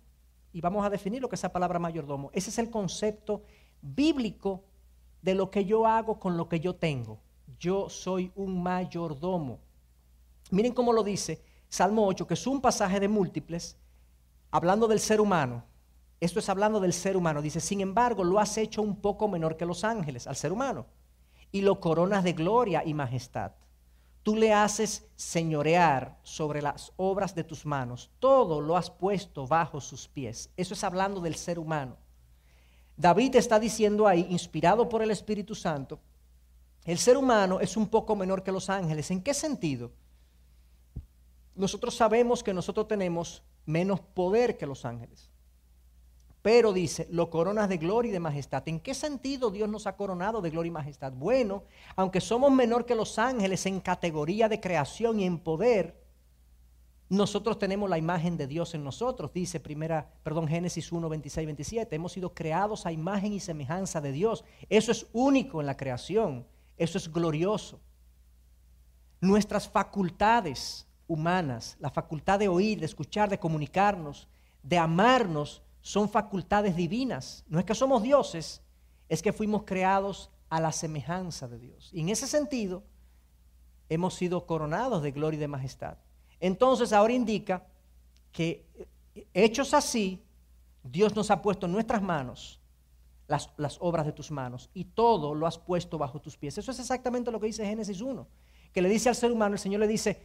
[0.53, 2.31] Y vamos a definir lo que es esa palabra mayordomo.
[2.33, 3.45] Ese es el concepto
[3.81, 4.65] bíblico
[5.23, 7.21] de lo que yo hago con lo que yo tengo.
[7.61, 9.61] Yo soy un mayordomo.
[10.51, 13.77] Miren cómo lo dice Salmo 8, que es un pasaje de múltiples,
[14.51, 15.63] hablando del ser humano.
[16.19, 17.41] Esto es hablando del ser humano.
[17.41, 20.87] Dice, sin embargo, lo has hecho un poco menor que los ángeles, al ser humano,
[21.53, 23.53] y lo coronas de gloria y majestad.
[24.23, 28.11] Tú le haces señorear sobre las obras de tus manos.
[28.19, 30.51] Todo lo has puesto bajo sus pies.
[30.57, 31.97] Eso es hablando del ser humano.
[32.97, 36.01] David está diciendo ahí, inspirado por el Espíritu Santo,
[36.85, 39.11] el ser humano es un poco menor que los ángeles.
[39.11, 39.93] ¿En qué sentido?
[41.55, 45.31] Nosotros sabemos que nosotros tenemos menos poder que los ángeles.
[46.49, 48.67] Pero dice, lo coronas de gloria y de majestad.
[48.69, 51.13] ¿En qué sentido Dios nos ha coronado de gloria y majestad?
[51.13, 56.03] Bueno, aunque somos menor que los ángeles en categoría de creación y en poder,
[57.11, 61.95] nosotros tenemos la imagen de Dios en nosotros, dice primera, perdón, Génesis 1, 26, 27.
[61.95, 64.43] Hemos sido creados a imagen y semejanza de Dios.
[64.71, 66.47] Eso es único en la creación.
[66.79, 67.79] Eso es glorioso.
[69.21, 74.29] Nuestras facultades humanas, la facultad de oír, de escuchar, de comunicarnos,
[74.63, 77.45] de amarnos, son facultades divinas.
[77.49, 78.63] No es que somos dioses,
[79.09, 81.91] es que fuimos creados a la semejanza de Dios.
[81.93, 82.83] Y en ese sentido,
[83.89, 85.99] hemos sido coronados de gloria y de majestad.
[86.41, 87.67] Entonces ahora indica
[88.33, 88.67] que
[89.15, 90.23] eh, hechos así,
[90.83, 92.61] Dios nos ha puesto en nuestras manos
[93.27, 93.51] las,
[93.81, 96.57] obras de tus manos y todo lo has puesto bajo tus pies.
[96.59, 98.27] Eso es exactamente lo que dice Génesis 1,
[98.73, 100.21] que le dice al ser humano, el Señor le dice,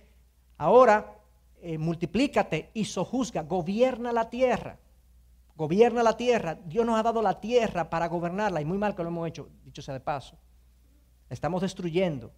[0.57, 1.19] ahora
[1.61, 4.79] eh, multiplícate y sojuzga, gobierna la tierra,
[5.55, 6.55] gobierna la tierra.
[6.55, 9.49] Dios nos ha dado la tierra para gobernarla y muy mal que lo hemos hecho,
[9.63, 10.37] dicho sea de paso.
[11.29, 12.31] estamos destruyendo.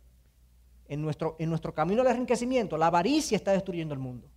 [0.87, 4.29] En nuestro, en nuestro camino al enriquecimiento, la avaricia está destruyendo el mundo.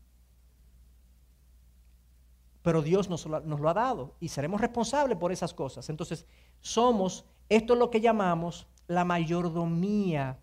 [2.62, 5.90] Pero Dios nos, lo ha dado y seremos responsables por esas cosas.
[5.90, 6.24] Entonces,
[6.60, 10.38] somos, esto es lo que llamamos la mayordomía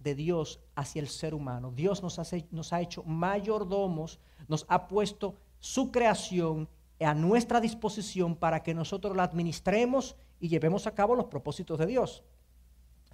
[0.00, 1.70] de Dios hacia el ser humano.
[1.70, 4.18] Dios nos ha hecho mayordomos,
[4.48, 6.68] nos ha puesto su creación
[7.00, 11.86] a nuestra disposición para que nosotros la administremos y llevemos a cabo los propósitos de
[11.86, 12.22] Dios.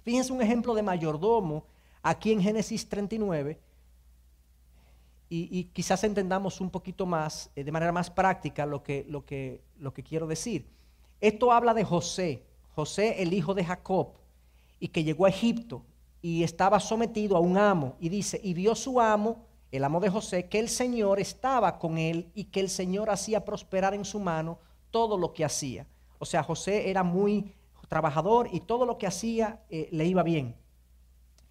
[0.03, 1.65] Fíjense un ejemplo de mayordomo
[2.01, 3.59] aquí en Génesis 39
[5.29, 9.61] y, quizás entendamos un poquito más, eh, de manera más práctica, lo que, lo, que,
[9.77, 10.65] lo que quiero decir.
[11.19, 12.43] Esto habla de José,
[12.75, 14.13] José el hijo de Jacob,
[14.79, 15.83] y que llegó a Egipto
[16.21, 17.97] y estaba sometido a un amo.
[17.99, 21.97] Y dice, y vio su amo, el amo de José, que el Señor estaba con
[21.97, 24.59] él y que el Señor hacía prosperar en su mano
[24.91, 25.87] todo lo que hacía.
[26.19, 27.53] O sea, José era muy
[27.87, 30.55] trabajador y todo lo que hacía eh, le iba bien.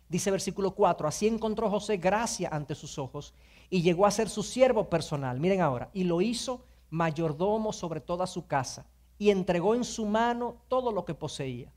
[0.09, 3.35] Dice versículo 4, así encontró José gracia ante sus ojos
[3.71, 5.41] y llegó a ser su siervo personal.
[5.41, 8.87] Miren ahora, y lo hizo mayordomo sobre toda su casa
[9.19, 11.73] y entregó en su mano todo lo que poseía.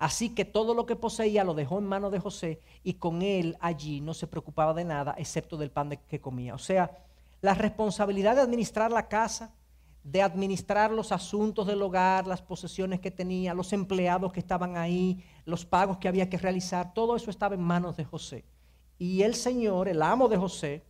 [0.00, 3.58] Así que todo lo que poseía lo dejó en manos de José y con él
[3.60, 6.54] allí no se preocupaba de nada excepto del pan de que comía.
[6.54, 6.90] O sea,
[7.42, 9.54] la responsabilidad de administrar la casa,
[10.02, 15.22] de administrar los asuntos del hogar, las posesiones que tenía, los empleados que estaban ahí,
[15.44, 18.46] los pagos que había que realizar, todo eso estaba en manos de José.
[18.98, 20.82] Y el Señor, el amo de José,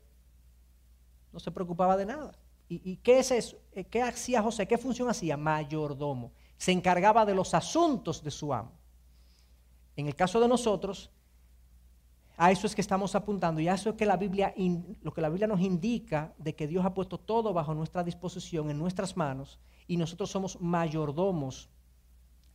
[1.32, 2.30] no se preocupaba de nada.
[2.68, 3.56] ¿Y, y qué es eso?
[3.72, 4.68] Eh, ¿Qué hacía José?
[4.68, 5.36] ¿Qué función hacía?
[5.36, 6.30] Mayordomo.
[6.56, 8.78] Se encargaba de los asuntos de su amo.
[9.96, 11.10] En el caso de nosotros,
[12.36, 14.54] a eso es que estamos apuntando y a eso es que la Biblia,
[15.02, 18.70] lo que la Biblia nos indica de que Dios ha puesto todo bajo nuestra disposición,
[18.70, 21.68] en nuestras manos, y nosotros somos mayordomos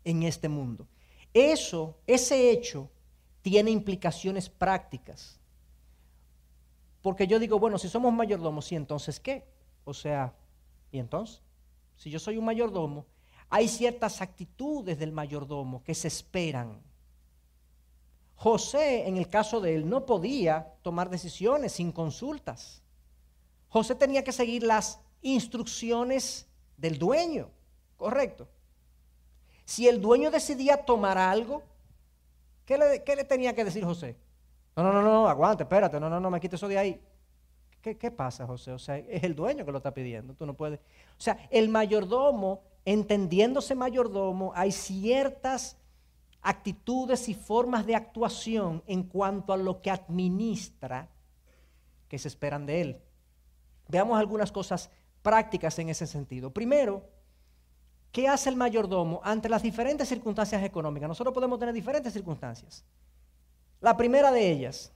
[0.03, 0.87] en este mundo.
[1.33, 2.89] Eso, ese hecho,
[3.41, 5.39] tiene implicaciones prácticas.
[7.03, 9.45] Porque yo digo, bueno, si somos mayordomos, ¿y entonces qué?
[9.83, 10.33] O sea,
[10.91, 11.43] ¿y entonces?
[11.95, 13.05] Si yo soy un mayordomo,
[13.51, 16.81] hay ciertas actitudes del mayordomo que se esperan
[18.35, 22.81] José, en el caso de él, no podía tomar decisiones sin consultas.
[23.69, 27.49] José tenía que seguir las instrucciones del dueño,
[27.97, 28.47] correcto.
[29.63, 31.63] Si el dueño decidía tomar algo,
[32.65, 34.15] ¿qué le, tenía que decir José?
[34.75, 37.01] No, no, no, no, aguante, espérate, no, no, no, me quite eso de ahí.
[37.81, 38.71] ¿Qué, ¿Qué pasa, José?
[38.71, 40.79] O sea, es el dueño que lo está pidiendo, tú no puedes.
[41.17, 45.77] O sea, el mayordomo, entendiéndose mayordomo, hay ciertas
[46.45, 51.09] actitudes y formas de actuación en cuanto a lo que administra
[52.07, 53.01] que se esperan de él.
[53.87, 54.91] Veamos algunas cosas
[55.23, 56.53] prácticas en ese sentido.
[56.53, 57.09] Primero,
[58.11, 61.09] ¿qué hace el mayordomo ante las diferentes circunstancias económicas?
[61.09, 62.85] Nosotros podemos tener diferentes circunstancias.
[63.81, 64.93] La primera de ellas,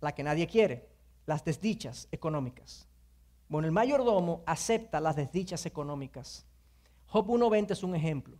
[0.00, 0.88] la que nadie quiere,
[1.26, 2.88] las desdichas económicas.
[3.48, 6.44] Bueno, el mayordomo acepta las desdichas económicas.
[7.06, 8.36] Job 1.20 es un ejemplo.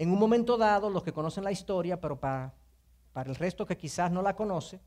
[0.00, 2.54] En un momento dado, los que conocen la historia, pero para,
[3.12, 4.80] para el resto que quizás no la conoce,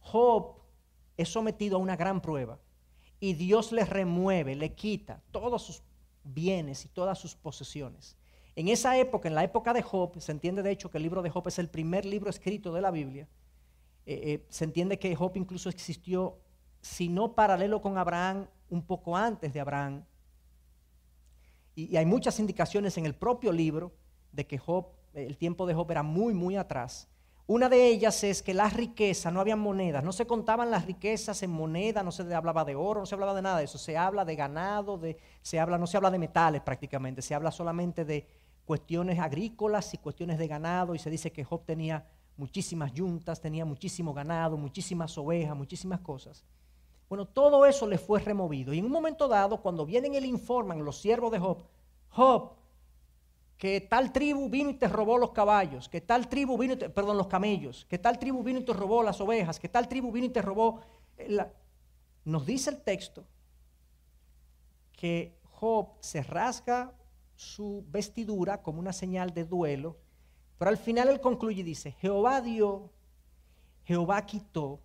[0.00, 0.54] Job
[1.14, 2.58] es sometido a una gran prueba
[3.20, 5.82] y Dios le remueve, le quita todos sus
[6.24, 8.16] bienes y todas sus posesiones.
[8.54, 11.20] En esa época, en la época de Job, se entiende de hecho que el libro
[11.20, 13.28] de Job es el primer libro escrito de la Biblia.
[14.06, 16.38] Eh, eh, se entiende que Job incluso existió,
[16.80, 20.02] si no paralelo con Abraham, un poco antes de Abraham.
[21.74, 23.92] y hay muchas indicaciones en el propio libro
[24.36, 27.08] de que Job, el tiempo de Job era muy, muy atrás.
[27.48, 31.42] Una de ellas es que las riquezas, no había monedas, no se contaban las riquezas
[31.42, 33.96] en moneda, no se hablaba de oro, no se hablaba de nada de eso, se
[33.96, 38.04] habla de ganado, de, se habla, no se habla de metales prácticamente, se habla solamente
[38.04, 38.26] de
[38.64, 42.04] cuestiones agrícolas y cuestiones de ganado y se dice que Job tenía
[42.36, 46.44] muchísimas yuntas, tenía muchísimo ganado, muchísimas ovejas, muchísimas cosas.
[47.08, 50.26] Bueno, todo eso le fue removido y en un momento dado, cuando vienen y le
[50.26, 51.62] informan los siervos de Job,
[52.08, 52.56] Job,
[53.58, 56.90] que tal tribu vino y te robó los caballos, que tal tribu vino y te,
[56.90, 60.12] perdón, los camellos, que tal tribu vino y te robó las ovejas, que tal tribu
[60.12, 60.80] vino y te robó...
[61.16, 61.38] Eh,
[62.24, 63.24] nos dice el texto
[64.92, 66.92] que Job se rasga
[67.36, 69.96] su vestidura como una señal de duelo,
[70.58, 72.90] pero al final él concluye y dice, Jehová dio,
[73.84, 74.80] Jehová quitó,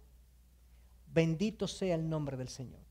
[1.07, 2.81] bendito sea el nombre del Señor.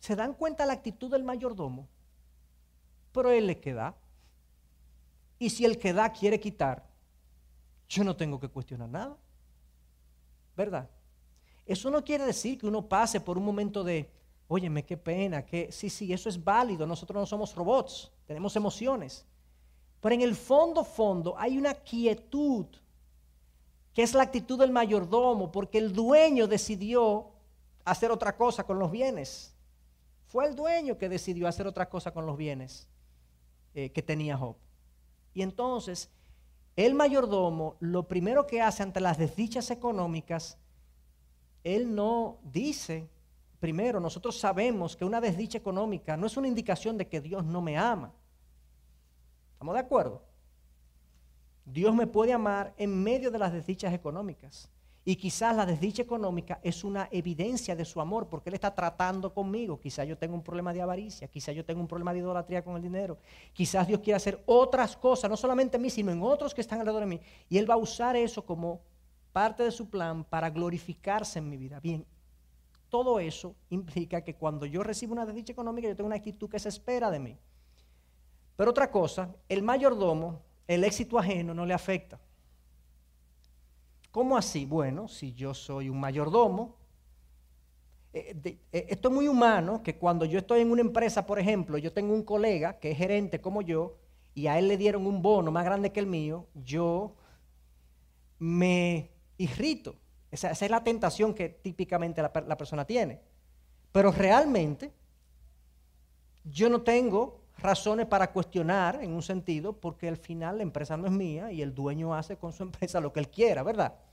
[0.00, 1.88] ¿Se dan cuenta la actitud del mayordomo?
[3.14, 3.94] Pero él le queda.
[5.38, 6.84] Y si el que da quiere quitar,
[7.88, 9.16] yo no tengo que cuestionar nada.
[10.56, 10.90] ¿Verdad?
[11.64, 14.10] Eso no quiere decir que uno pase por un momento de,
[14.48, 19.24] óyeme, qué pena, que sí, sí, eso es válido, nosotros no somos robots, tenemos emociones.
[20.00, 22.66] Pero en el fondo, fondo, hay una quietud,
[23.92, 27.30] que es la actitud del mayordomo, porque el dueño decidió
[27.84, 29.54] hacer otra cosa con los bienes.
[30.26, 32.88] Fue el dueño que decidió hacer otra cosa con los bienes
[33.74, 34.56] eh, que tenía Job.
[35.34, 36.10] Y entonces,
[36.76, 40.58] el mayordomo, lo primero que hace ante las desdichas económicas,
[41.62, 43.08] él no dice,
[43.60, 47.60] primero, nosotros sabemos que una desdicha económica no es una indicación de que Dios no
[47.62, 48.12] me ama.
[49.52, 50.22] ¿Estamos de acuerdo?
[51.64, 54.70] Dios me puede amar en medio de las desdichas económicas.
[55.06, 59.34] Y quizás la desdicha económica es una evidencia de su amor, porque Él está tratando
[59.34, 59.78] conmigo.
[59.78, 62.76] Quizás yo tengo un problema de avaricia, quizás yo tengo un problema de idolatría con
[62.76, 63.18] el dinero.
[63.52, 66.80] Quizás Dios quiere hacer otras cosas, no solamente en mí, sino en otros que están
[66.80, 67.20] alrededor de mí.
[67.50, 68.80] Y Él va a usar eso como
[69.32, 71.80] parte de su plan para glorificarse en mi vida.
[71.80, 72.06] Bien,
[72.88, 76.58] todo eso implica que cuando yo recibo una desdicha económica, yo tengo una actitud que
[76.58, 77.36] se espera de mí.
[78.56, 82.18] Pero otra cosa, el mayordomo, el éxito ajeno no le afecta.
[84.14, 84.64] ¿Cómo así?
[84.64, 86.76] Bueno, si yo soy un mayordomo,
[88.12, 91.78] eh, eh, esto es muy humano, que cuando yo estoy en una empresa, por ejemplo,
[91.78, 93.96] yo tengo un colega que es gerente como yo,
[94.32, 97.16] y a él le dieron un bono más grande que el mío, yo
[98.38, 99.96] me irrito.
[100.30, 103.20] Esa, es la tentación que típicamente la, la persona tiene.
[103.90, 104.92] Pero realmente
[106.44, 111.06] yo no tengo razones para cuestionar en un sentido, porque al final la empresa no
[111.06, 114.03] es mía y el dueño hace con su empresa lo que él quiera, ¿verdad?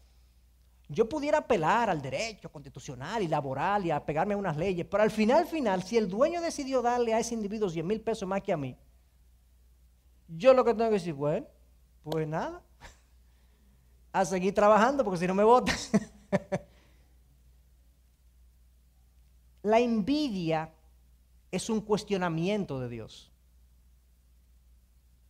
[0.91, 5.01] Yo pudiera apelar al derecho constitucional y laboral y a pegarme a unas leyes, pero
[5.01, 8.41] al final, final, si el dueño decidió darle a ese individuo 100 mil pesos más
[8.41, 8.75] que a mí,
[10.27, 11.47] yo lo que tengo que decir, bueno,
[12.03, 12.61] pues nada,
[14.11, 15.77] a seguir trabajando porque si no me votan.
[19.63, 20.73] La envidia
[21.51, 23.31] es un cuestionamiento de Dios.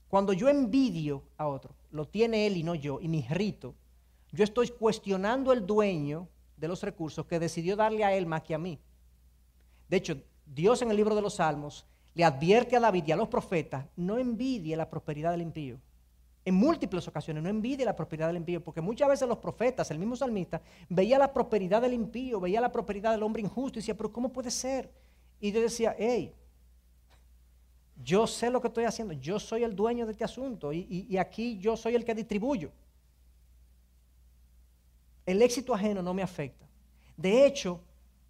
[0.08, 3.76] Cuando yo envidio a otro, lo tiene él y no yo, y me irrito,
[4.32, 6.28] yo estoy cuestionando el dueño
[6.58, 8.80] de los recursos que decidió darle a él más que a mí.
[9.90, 13.16] De hecho, Dios en el libro de los Salmos le advierte a David y a
[13.16, 15.80] los profetas, no envidie la prosperidad del impío.
[16.44, 20.00] En múltiples ocasiones, no envidie la prosperidad del impío, porque muchas veces los profetas, el
[20.00, 23.96] mismo salmista, veía la prosperidad del impío, veía la prosperidad del hombre injusto y decía,
[23.96, 24.92] pero ¿cómo puede ser?
[25.40, 26.34] Y yo decía, hey,
[28.04, 31.60] yo sé lo que estoy haciendo, yo soy el dueño de este asunto y, aquí
[31.60, 32.72] yo soy el que distribuyo.
[35.26, 36.68] El éxito ajeno no me afecta.
[37.18, 37.82] De hecho,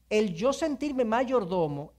[0.09, 1.93] el yo sentirme mayordomo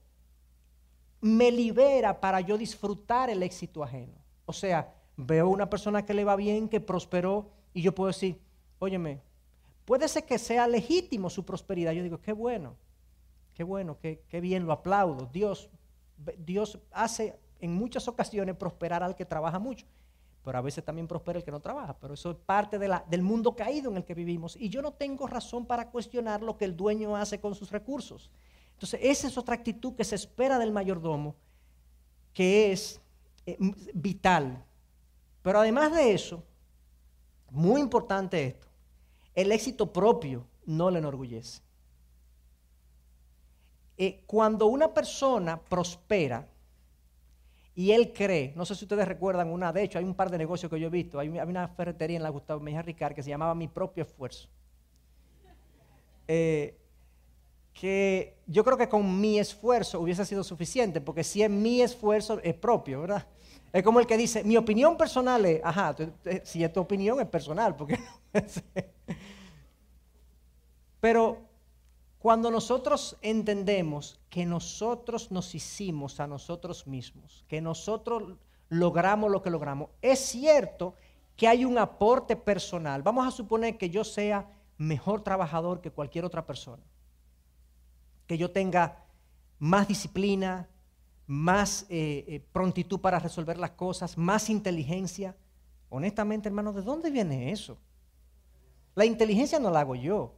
[1.21, 4.13] me libera para yo disfrutar el éxito ajeno.
[4.45, 8.39] O sea, veo una persona que le va bien, que prosperó, y yo puedo decir,
[8.79, 9.21] óyeme,
[9.85, 11.93] puede ser que sea legítimo su prosperidad.
[11.93, 12.75] Yo digo, qué bueno,
[13.53, 15.29] qué bueno, qué, qué bien, lo aplaudo.
[15.31, 15.69] Dios,
[16.37, 19.85] Dios hace en muchas ocasiones prosperar al que trabaja mucho,
[20.43, 23.55] pero a veces también prospera el que no trabaja, pero eso es parte del mundo
[23.55, 24.57] caído en el que vivimos.
[24.57, 28.29] Y yo no tengo razón para cuestionar lo que el dueño hace con sus recursos.
[28.73, 31.35] Entonces, esa es otra actitud que se espera del mayordomo,
[32.33, 32.99] que es
[33.45, 33.57] eh,
[33.93, 34.65] vital.
[35.41, 36.43] Pero además de eso,
[37.49, 38.67] muy importante esto,
[39.33, 41.61] el éxito propio no le enorgullece.
[43.97, 46.47] Eh, cuando una persona prospera,
[47.75, 50.37] y él cree, no sé si ustedes recuerdan una, de hecho hay un par de
[50.37, 53.29] negocios que yo he visto, hay, una ferretería en la Gustavo Mejía Ricard que se
[53.29, 54.47] llamaba Mi Propio Esfuerzo.
[56.27, 56.77] Eh,
[57.73, 62.39] que yo creo que con mi esfuerzo hubiese sido suficiente, porque si es mi esfuerzo
[62.43, 63.25] es propio, ¿verdad?
[63.71, 65.95] Es como el que dice, mi opinión personal es, ajá,
[66.43, 67.97] si es tu opinión es personal, porque
[71.03, 71.41] Pero
[72.23, 78.37] cuando nosotros entendemos que nosotros nos hicimos a nosotros mismos, que nosotros
[78.69, 80.93] logramos lo que logramos, es cierto
[81.35, 83.03] que hay un aporte personal.
[83.03, 86.81] Vamos a suponer que yo sea mejor trabajador que cualquier otra persona,
[88.25, 89.03] que yo tenga
[89.59, 90.69] más disciplina,
[91.27, 95.35] más eh, eh, prontitud para resolver las cosas, más inteligencia.
[95.89, 97.77] Honestamente, hermano, ¿de dónde viene eso?
[98.95, 100.35] La inteligencia no la hago yo.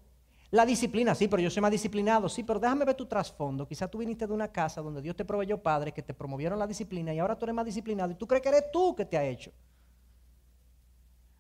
[0.52, 3.68] La disciplina, sí, pero yo soy más disciplinado, sí, pero déjame ver tu trasfondo.
[3.68, 6.68] Quizás tú viniste de una casa donde Dios te proveyó padres que te promovieron la
[6.68, 9.18] disciplina y ahora tú eres más disciplinado y tú crees que eres tú que te
[9.18, 9.52] ha hecho.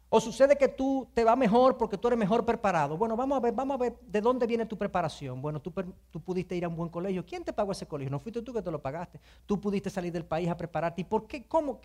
[0.10, 2.96] O sucede que tú te va mejor porque tú eres mejor preparado.
[2.96, 5.42] Bueno, vamos a ver, vamos a ver de dónde viene tu preparación.
[5.42, 5.74] Bueno, tú,
[6.12, 7.26] tú pudiste ir a un buen colegio.
[7.26, 8.12] ¿Quién te pagó ese colegio?
[8.12, 9.20] No fuiste tú que te lo pagaste.
[9.46, 11.02] Tú pudiste salir del país a prepararte.
[11.02, 11.46] ¿Y por qué?
[11.46, 11.82] ¿Cómo?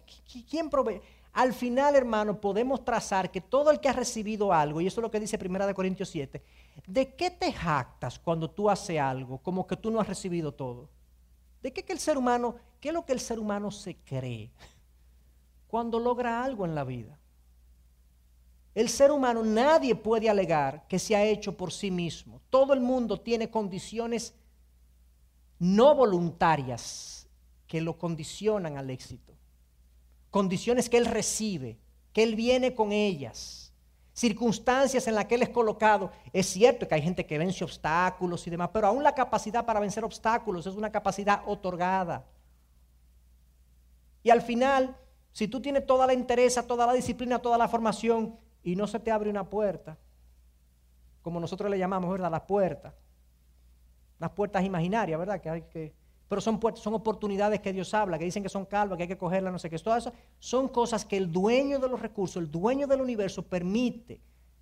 [0.48, 1.00] ¿Quién provee?
[1.32, 5.02] Al final, hermano, podemos trazar que todo el que ha recibido algo, y eso es
[5.02, 6.42] lo que dice 1 Corintios 7,
[6.86, 10.88] ¿de qué te jactas cuando tú haces algo como que tú no has recibido todo?
[11.62, 14.50] ¿De qué el ser humano, qué es lo que el ser humano se cree
[15.68, 17.18] cuando logra algo en la vida?
[18.74, 22.40] El ser humano, nadie puede alegar que se ha hecho por sí mismo.
[22.50, 24.34] Todo el mundo tiene condiciones
[25.58, 27.28] no voluntarias
[27.66, 29.34] que lo condicionan al éxito.
[30.30, 31.78] Condiciones que él recibe,
[32.12, 33.59] que él viene con ellas.
[34.12, 36.10] Circunstancias en las que él es colocado.
[36.32, 39.80] Es cierto que hay gente que vence obstáculos y demás, pero aún la capacidad para
[39.80, 42.24] vencer obstáculos es una capacidad otorgada.
[44.22, 44.96] Y al final,
[45.32, 49.00] si tú tienes toda la interés, toda la disciplina, toda la formación, y no se
[49.00, 49.96] te abre una puerta,
[51.22, 52.30] como nosotros le llamamos, ¿verdad?
[52.30, 52.94] Las puertas.
[54.18, 55.40] Las puertas imaginarias, ¿verdad?
[55.40, 55.94] Que hay que,
[56.30, 59.18] pero son son oportunidades que Dios habla, que dicen que son calvas, que hay que
[59.18, 59.76] cogerlas, no sé qué.
[59.80, 64.20] Todo eso son cosas que el dueño de los recursos, el dueño del universo permite,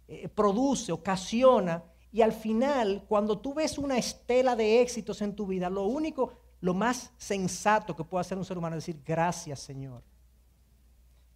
[0.08, 1.84] eh, produce, ocasiona.
[2.10, 6.32] Y al final, cuando tú ves una estela de éxitos en tu vida, lo único,
[6.62, 10.02] lo más sensato que puede hacer un ser humano es decir, gracias Señor.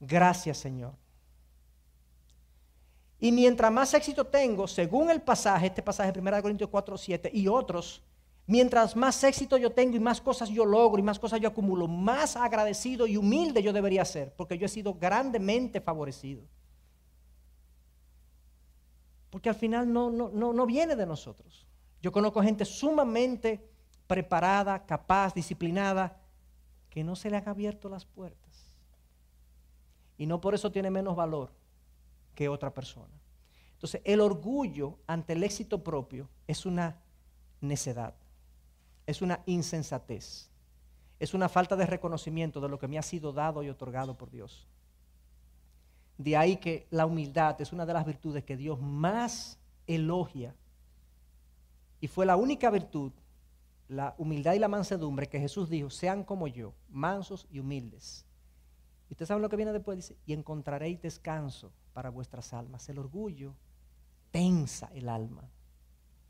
[0.00, 0.94] Gracias Señor.
[3.20, 7.30] Y mientras más éxito tengo, según el pasaje, este pasaje de 1 Corintios 4, 7
[7.34, 8.02] y otros,
[8.52, 11.88] mientras más éxito yo tengo y más cosas yo logro y más cosas yo acumulo,
[11.88, 16.42] más agradecido y humilde yo debería ser, porque yo he sido grandemente favorecido.
[19.30, 21.66] Porque al final no, no, no, no viene de nosotros.
[22.02, 23.66] Yo conozco gente sumamente
[24.06, 26.20] preparada, capaz, disciplinada,
[26.90, 28.76] que no se le han abierto las puertas.
[30.18, 31.50] Y no por eso tiene menos valor
[32.34, 33.18] que otra persona.
[33.72, 37.00] Entonces, el orgullo ante el éxito propio es una
[37.62, 38.14] necedad,
[39.06, 40.50] es una insensatez,
[41.18, 44.30] es una falta de reconocimiento de lo que me ha sido dado y otorgado por
[44.30, 44.66] Dios.
[46.18, 50.54] De ahí que la humildad es una de las virtudes que Dios más elogia
[52.02, 53.12] y fue la única virtud,
[53.86, 58.26] la humildad y la mansedumbre que Jesús dijo, sean como yo, mansos y humildes.
[59.08, 62.88] Y ustedes saben lo que viene después, dice, y encontraréis descanso para vuestras almas.
[62.88, 63.54] El orgullo
[64.32, 65.48] tensa el alma,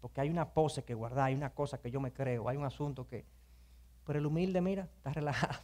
[0.03, 2.65] porque hay una pose que guardar, hay una cosa que yo me creo, hay un
[2.65, 3.25] asunto que...
[4.05, 5.61] Pero el humilde, mira, está relajado.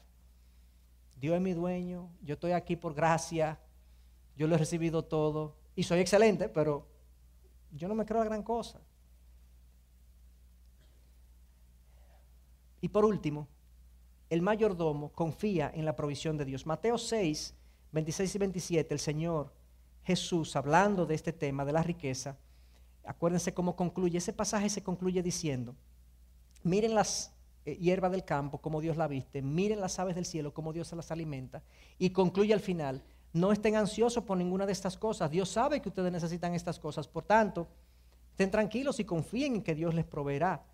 [1.20, 3.58] Dios es mi dueño, yo estoy aquí por gracia,
[4.36, 6.86] yo lo he recibido todo y soy excelente, pero
[7.72, 8.80] yo no me creo la gran cosa.
[12.80, 13.48] Y por último,
[14.30, 16.64] el mayordomo confía en la provisión de Dios.
[16.64, 17.56] Mateo 6,
[17.90, 19.52] 26 y 27, el Señor
[20.04, 22.38] Jesús hablando de este tema, de la riqueza,
[23.08, 24.18] acuérdense cómo concluye.
[24.18, 25.74] Ese pasaje se concluye diciendo,
[26.62, 27.32] miren las
[27.64, 30.88] eh, hierbas del campo, como Dios la viste, miren las aves del cielo, como Dios
[30.88, 31.62] se las alimenta,
[31.98, 33.02] y concluye al final,
[33.32, 35.30] no estén ansiosos por ninguna de estas cosas.
[35.30, 37.68] Dios sabe que ustedes necesitan estas cosas, por tanto,
[38.30, 40.66] estén tranquilos y confíen en que Dios les proveerá.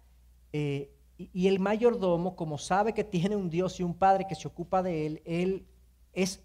[0.53, 4.35] Eh, y, y el mayordomo, como sabe que tiene un Dios y un Padre que
[4.35, 5.67] se ocupa de él, él
[6.13, 6.43] es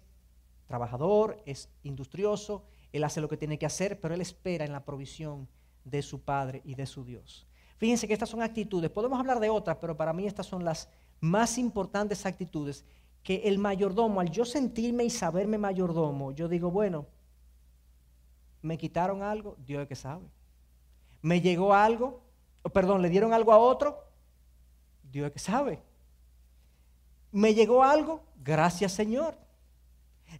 [0.68, 2.62] trabajador, es industrioso,
[2.92, 5.48] él hace lo que tiene que hacer, pero él espera en la provisión
[5.84, 7.46] de su Padre y de su Dios.
[7.78, 10.88] Fíjense que estas son actitudes, podemos hablar de otras, pero para mí estas son las
[11.20, 12.84] más importantes actitudes
[13.22, 17.06] que el mayordomo, al yo sentirme y saberme mayordomo, yo digo, bueno,
[18.62, 20.26] me quitaron algo, Dios es que sabe.
[21.22, 22.22] Me llegó algo,
[22.72, 24.04] perdón, le dieron algo a otro,
[25.02, 25.82] Dios es que sabe.
[27.32, 29.36] Me llegó algo, gracias Señor.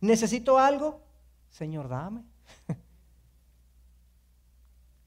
[0.00, 1.00] Necesito algo,
[1.50, 2.29] Señor, dame.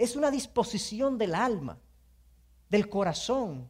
[0.04, 1.78] Es una disposición del alma,
[2.68, 3.70] del corazón,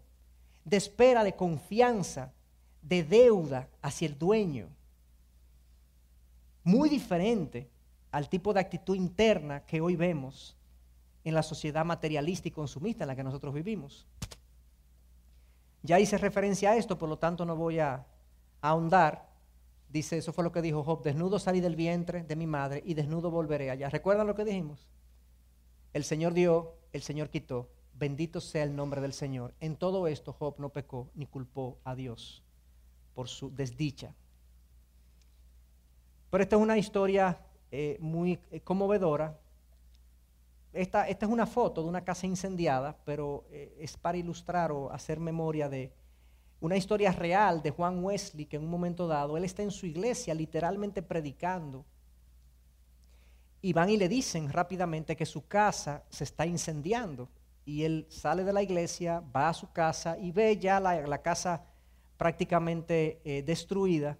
[0.66, 2.34] de espera, de confianza,
[2.82, 4.68] de deuda hacia el dueño.
[6.64, 7.70] Muy diferente
[8.10, 10.58] al tipo de actitud interna que hoy vemos
[11.24, 14.08] en la sociedad materialista y consumista en la que nosotros vivimos.
[15.84, 18.08] Ya hice referencia a esto, por lo tanto no voy a
[18.60, 19.30] ahondar.
[19.88, 22.96] Dice, eso fue lo que dijo Job, desnudo salí del vientre de mi madre y
[22.96, 23.88] desnudo volveré allá.
[23.92, 24.88] ¿Recuerdan lo que dijimos?
[25.94, 27.70] El Señor dio, el Señor quitó.
[27.94, 29.54] Bendito sea el nombre del Señor.
[29.60, 32.44] En todo esto Job no pecó ni culpó a Dios
[33.14, 34.16] por su desdicha.
[36.32, 37.38] Pero esta es una historia
[37.72, 39.39] eh, muy eh, conmovedora.
[40.74, 44.91] Esta, esta, es una foto de una casa incendiada, pero eh, es para ilustrar o
[44.91, 45.94] hacer memoria de
[46.60, 49.86] una historia real de Juan Wesley, que en un momento dado, él está en su
[49.86, 51.86] iglesia literalmente predicando.
[53.64, 57.30] Y van y le dicen rápidamente que su casa se está incendiando.
[57.64, 61.64] Y él sale de la iglesia, va a su casa y ve ya la, casa
[62.18, 64.20] prácticamente eh, destruida.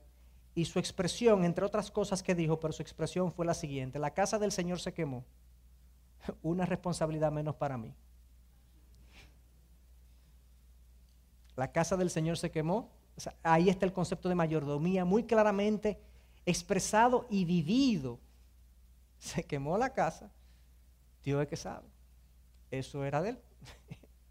[0.56, 4.14] Y su expresión, entre otras cosas que dijo, pero su expresión fue la siguiente, la
[4.14, 5.26] casa del Señor se quemó.
[6.42, 7.94] Una responsabilidad menos para mí.
[11.58, 12.90] La casa del Señor se quemó.
[13.44, 16.00] ahí está el concepto de mayordomía muy claramente
[16.46, 18.20] expresado y vivido.
[19.34, 20.32] Se quemó la casa.
[21.24, 21.88] Dios es que sabe.
[22.70, 23.40] Eso era de él.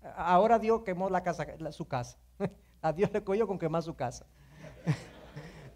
[0.16, 2.18] Ahora Dios quemó la casa, su casa.
[2.82, 4.26] A Dios le cogió con quemar su casa.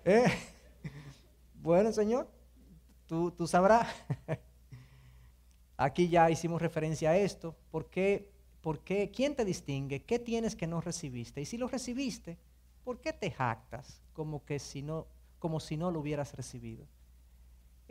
[0.04, 0.26] Eh,
[1.54, 2.28] bueno, Señor,
[3.06, 3.88] tú, tú sabrás.
[5.76, 7.56] Aquí ya hicimos referencia a esto.
[7.70, 8.32] ¿Por qué
[8.66, 9.12] ¿Por qué?
[9.12, 10.02] ¿Quién te distingue?
[10.02, 11.40] ¿Qué tienes que no recibiste?
[11.40, 12.36] Y si lo recibiste,
[12.82, 15.06] ¿por qué te jactas como, que si no,
[15.38, 16.84] como si no lo hubieras recibido?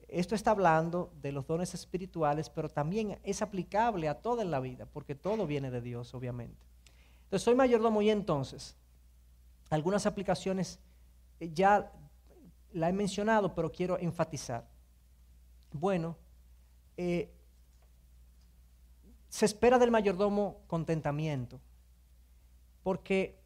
[0.08, 4.86] Esto está hablando de los dones espirituales, pero también es aplicable a toda la vida,
[4.86, 6.66] porque todo viene de Dios, obviamente.
[7.24, 8.76] Entonces, soy mayordomo y entonces,
[9.70, 10.80] algunas aplicaciones
[11.40, 11.92] eh, ya
[12.74, 14.68] la he mencionado, pero quiero enfatizar.
[15.72, 16.18] Bueno,
[16.98, 17.32] eh,
[19.30, 21.60] se espera del mayordomo contentamiento.
[22.84, 23.40] Porque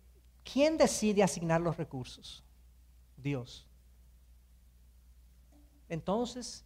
[0.43, 2.43] ¿quién decide asignar los recursos?
[3.15, 3.68] Dios.
[5.89, 6.65] Entonces,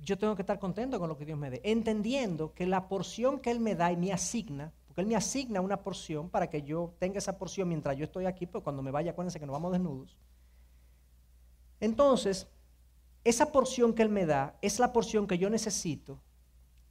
[0.00, 3.40] yo tengo que estar contento con lo que Dios me dé, entendiendo que la porción
[3.40, 6.62] que Él me da y me asigna, porque Él me asigna una porción para que
[6.62, 9.54] yo tenga esa porción mientras yo estoy aquí, pues cuando me vaya, acuérdense que nos
[9.54, 10.16] vamos desnudos.
[11.78, 12.46] Entonces,
[13.24, 16.20] esa porción que Él me da es la porción que yo necesito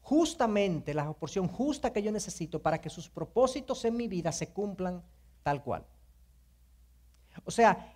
[0.10, 4.50] justamente la porción justa que yo necesito para que sus propósitos en mi vida se
[4.50, 5.04] cumplan
[5.44, 5.86] tal cual.
[7.46, 7.96] O sea,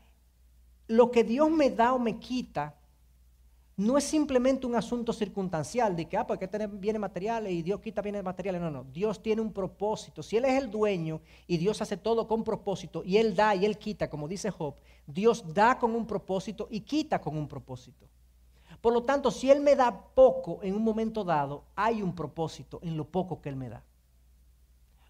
[0.87, 2.75] lo que Dios me da o me quita
[3.75, 7.79] no es simplemente un asunto circunstancial de que, ah, porque tiene bienes materiales y Dios
[7.79, 8.61] quita bienes materiales.
[8.61, 10.21] No, no, Dios tiene un propósito.
[10.21, 13.65] Si Él es el dueño y Dios hace todo con propósito y Él da y
[13.65, 14.75] Él quita, como dice Job,
[15.07, 18.07] Dios da con un propósito y quita con un propósito.
[18.79, 22.79] Por lo tanto, si Él me da poco en un momento dado, hay un propósito
[22.83, 23.83] en lo poco que Él me da.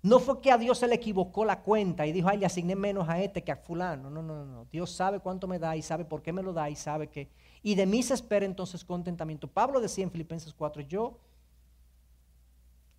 [0.04, 2.76] No fue que a Dios se le equivocó la cuenta y dijo, ay, le asigné
[2.76, 4.10] menos a este que a fulano.
[4.10, 4.66] No, no, no, no.
[4.66, 7.30] Dios sabe cuánto me da y sabe por qué me lo da y sabe que...
[7.64, 9.48] Y de mí se espera entonces contentamiento.
[9.48, 11.18] Pablo decía en Filipenses 4, yo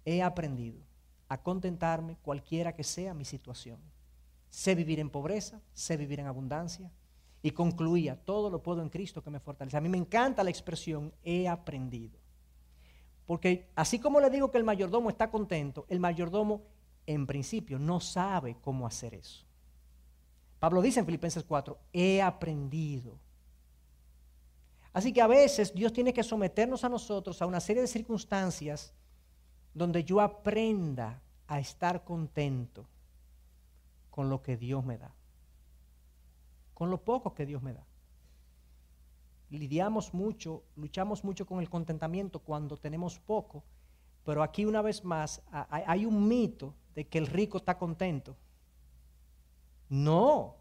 [0.05, 0.81] he aprendido
[1.29, 3.79] a contentarme cualquiera que sea mi situación.
[4.49, 6.91] Sé vivir en pobreza, sé vivir en abundancia,
[7.43, 9.77] y concluía, todo lo puedo en Cristo que me fortalece.
[9.77, 12.19] A mí me encanta la expresión, he aprendido.
[13.27, 16.63] Porque así como le digo que el mayordomo está contento, el mayordomo
[17.07, 19.45] en principio no sabe cómo hacer eso.
[20.59, 23.19] Pablo dice en Filipenses 4, he aprendido.
[24.95, 28.95] Así que a veces Dios tiene que someternos a nosotros a una serie de circunstancias
[29.75, 32.87] donde yo aprenda a estar contento
[34.11, 35.15] con lo que Dios me da
[36.75, 37.87] con lo poco que Dios me da.
[39.51, 43.63] Lidiamos mucho, luchamos mucho con el contentamiento cuando tenemos poco,
[44.25, 48.37] pero aquí una vez más hay un mito de que el rico está contento.
[49.89, 50.57] No.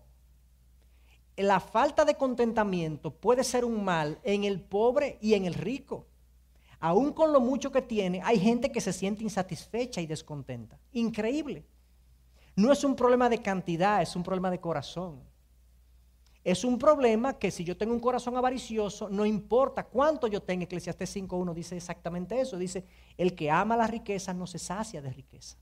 [1.38, 6.06] La falta de contentamiento puede ser un mal en el pobre y en el rico.
[6.80, 10.78] Aún con lo mucho que tiene, hay gente que se siente insatisfecha y descontenta.
[10.92, 11.66] Increíble.
[12.56, 15.22] No es un problema de cantidad, es un problema de corazón.
[16.44, 20.66] Es un problema que si yo tengo un corazón avaricioso, no importa cuánto yo tenga,
[20.66, 22.86] Eclesiastes 5.1 dice exactamente eso, dice,
[23.18, 25.58] el que ama la riqueza no se sacia de riqueza.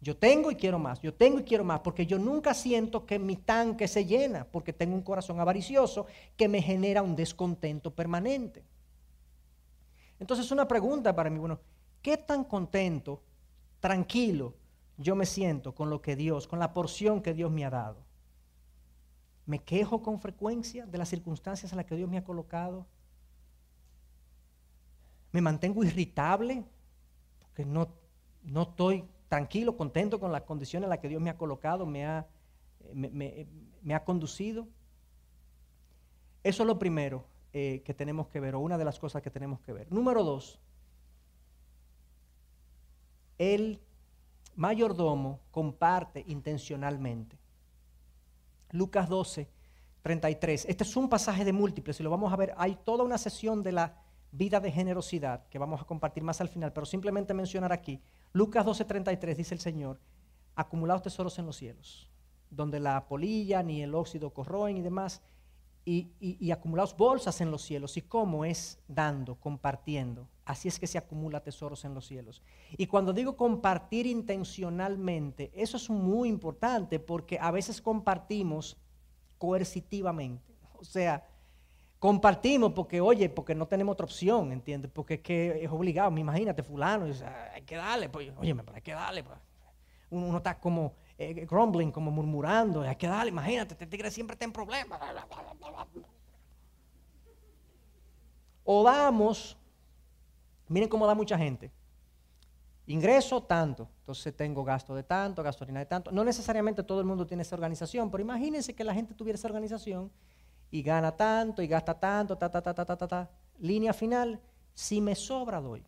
[0.00, 3.18] Yo tengo y quiero más, yo tengo y quiero más, porque yo nunca siento que
[3.18, 8.62] mi tanque se llena, porque tengo un corazón avaricioso que me genera un descontento permanente.
[10.20, 11.60] Entonces una pregunta para mí, bueno,
[12.02, 13.22] ¿qué tan contento,
[13.80, 14.54] tranquilo
[14.98, 18.04] yo me siento con lo que Dios, con la porción que Dios me ha dado?
[19.46, 22.86] Me quejo con frecuencia de las circunstancias en las que Dios me ha colocado.
[25.32, 26.64] Me mantengo irritable
[27.38, 27.88] porque no,
[28.42, 29.04] no estoy
[29.36, 32.26] tranquilo, contento con las condiciones en las que Dios me ha colocado, me ha,
[32.94, 34.66] me, ha conducido.
[36.42, 39.30] Eso es lo primero eh, que tenemos que ver, o una de las cosas que
[39.30, 39.92] tenemos que ver.
[39.92, 40.58] Número dos,
[43.36, 43.82] el
[44.54, 47.38] mayordomo comparte intencionalmente.
[48.70, 49.50] Lucas 12,
[50.00, 50.64] 33.
[50.64, 52.54] Este es un pasaje de múltiples y lo vamos a ver.
[52.56, 54.00] Hay toda una sesión de la
[54.32, 58.00] vida de generosidad que vamos a compartir más al final, pero simplemente mencionar aquí.
[58.32, 60.00] Lucas 12, 33 dice el Señor,
[60.54, 62.10] acumulados tesoros en los cielos,
[62.50, 65.22] donde la polilla ni el óxido corroen y demás,
[65.84, 67.96] y, y acumulados bolsas en los cielos.
[67.96, 72.40] ¿Y cómo es dando, compartiendo Así es que se acumula tesoros en los cielos.
[72.78, 78.76] Y cuando digo compartir intencionalmente, eso es muy importante porque a veces compartimos
[79.38, 80.54] coercitivamente.
[80.78, 81.28] O sea,
[82.06, 84.90] compartimos porque, oye, porque no tenemos otra opción, ¿entiendes?
[84.94, 86.16] Porque es que es obligado.
[86.16, 87.06] Imagínate, fulano,
[87.52, 89.24] hay que darle, pues, oye, hay que darle.
[89.24, 89.36] Pues.
[90.10, 94.44] Uno, está como eh, grumbling, como murmurando, hay que darle, imagínate, este tigre siempre está
[94.44, 95.00] en problemas.
[98.62, 99.56] O damos
[100.68, 101.72] Miren cómo da mucha gente.
[102.86, 106.12] Ingreso tanto, entonces tengo gasto de tanto, gasolina de tanto.
[106.12, 109.48] No necesariamente todo el mundo tiene esa organización, pero imagínense que la gente tuviera esa
[109.48, 110.12] organización
[110.70, 113.30] y gana tanto y gasta tanto, ta, ta, ta, ta, ta, ta, ta.
[113.58, 114.40] Línea final,
[114.74, 115.82] si me sobra doy.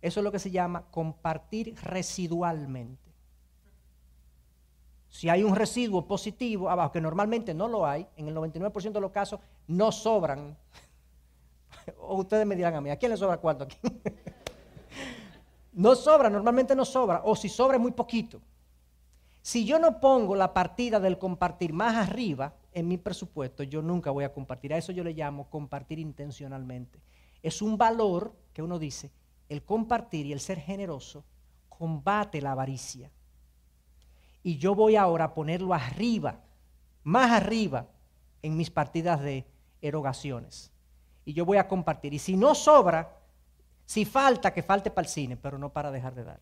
[0.00, 3.02] Eso es lo que se llama compartir residualmente.
[5.08, 9.00] Si hay un residuo positivo abajo, que normalmente no lo hay, en el 99% de
[9.00, 10.56] los casos no sobran
[12.00, 13.66] o ustedes me dirán a mí, ¿a quién le sobra cuánto
[15.72, 18.40] no sobra, normalmente no sobra, o si sobra es muy poquito.
[19.42, 24.10] Si yo no pongo la partida del compartir más arriba en mi presupuesto, yo nunca
[24.10, 24.74] voy a compartir.
[24.74, 27.00] A eso yo le llamo compartir intencionalmente.
[27.42, 29.10] Es un valor que uno dice,
[29.48, 31.24] el compartir y el ser generoso
[31.68, 33.10] combate la avaricia.
[34.42, 36.44] Y yo voy ahora a ponerlo arriba,
[37.02, 37.88] más arriba,
[38.42, 39.46] en mis partidas de
[39.80, 40.70] erogaciones
[41.26, 42.14] y yo voy a compartir.
[42.14, 43.18] Y si no sobra,
[43.84, 46.40] si falta, que falte para el cine, pero no para dejar de dar.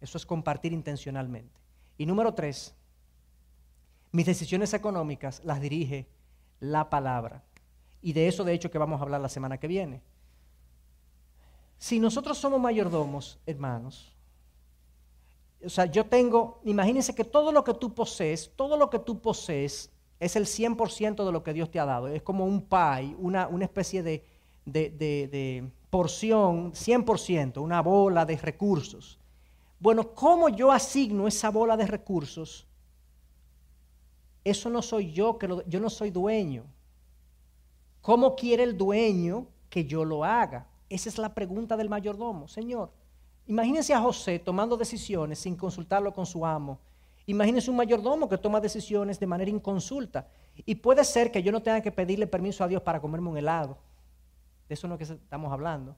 [0.00, 1.58] Eso es compartir intencionalmente.
[1.96, 2.76] Y número tres,
[4.16, 6.06] mis decisiones económicas las dirige
[6.58, 7.44] la palabra.
[8.00, 10.00] Y de eso, de hecho, que vamos a hablar la semana que viene.
[11.76, 14.14] Si nosotros somos mayordomos, hermanos,
[15.62, 19.20] o sea, yo tengo, imagínense que todo lo que tú posees, todo lo que tú
[19.20, 22.08] posees, es el 100% de lo que Dios te ha dado.
[22.08, 24.24] Es como un pie, una, especie de,
[24.64, 29.18] de, de, porción, 100%, una bola de recursos.
[29.78, 32.66] Bueno, ¿cómo yo asigno esa bola de recursos?
[34.46, 36.64] Eso no soy yo, que yo no soy dueño.
[38.00, 40.68] ¿Cómo quiere el dueño que yo lo haga?
[40.88, 42.46] Esa es la pregunta del mayordomo.
[42.46, 42.90] Señor,
[43.46, 46.78] imagínense a José tomando decisiones sin consultarlo con su amo
[47.26, 50.28] Imagínense un mayordomo que toma decisiones de manera inconsulta.
[50.54, 53.36] Y puede ser que yo no tenga que pedirle permiso a Dios para comerme un
[53.36, 53.78] helado.
[54.68, 55.96] De eso no es que estamos hablando.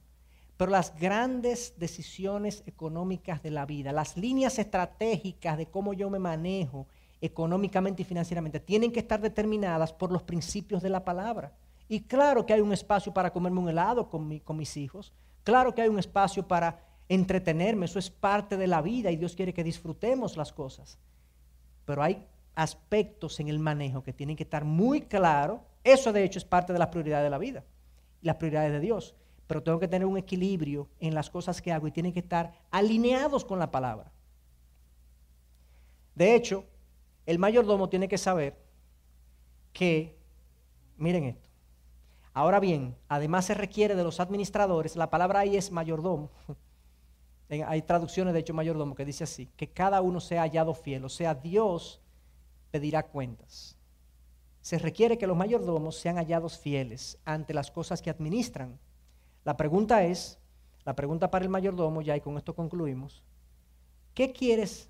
[0.56, 6.18] Pero las grandes decisiones económicas de la vida, las líneas estratégicas de cómo yo me
[6.18, 6.86] manejo
[7.20, 11.52] económicamente y financieramente, tienen que estar determinadas por los principios de la palabra.
[11.88, 15.12] Y claro que hay un espacio para comerme un helado con, con mis hijos.
[15.42, 17.86] Claro que hay un espacio para entretenerme.
[17.86, 20.98] Eso es parte de la vida y Dios quiere que disfrutemos las cosas
[21.88, 22.22] pero hay
[22.54, 25.60] aspectos en el manejo que tienen que estar muy claros.
[25.82, 27.64] Eso de hecho es parte de las prioridades de la vida,
[28.20, 29.14] las prioridades de Dios.
[29.46, 32.52] Pero tengo que tener un equilibrio en las cosas que hago y tienen que estar
[32.70, 34.12] alineados con la palabra.
[36.14, 36.66] De hecho,
[37.28, 38.56] el mayordomo tiene que saber
[39.74, 40.16] que,
[40.96, 41.50] miren esto,
[42.32, 46.30] ahora bien, además se requiere de los administradores, la palabra ahí es mayordomo,
[47.50, 51.10] hay traducciones, de hecho, mayordomo, que dice así, que cada uno sea hallado fiel, o
[51.10, 52.00] sea, Dios
[52.70, 53.76] pedirá cuentas.
[54.62, 58.78] Se requiere que los mayordomos sean hallados fieles ante las cosas que administran.
[59.44, 60.38] La pregunta es,
[60.86, 63.22] la pregunta para el mayordomo, ya y con esto concluimos,
[64.14, 64.87] ¿qué quieres,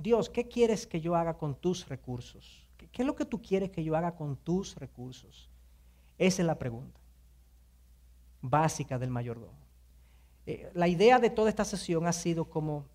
[0.00, 2.66] Dios, qué quieres que yo haga con tus recursos?
[2.76, 5.50] ¿Qué, es lo que tú quieres que yo haga con tus recursos?
[6.18, 7.00] Esa es la pregunta
[8.42, 9.58] básica del mayordomo.
[10.46, 12.86] Eh, la idea de toda esta sesión ha sido como,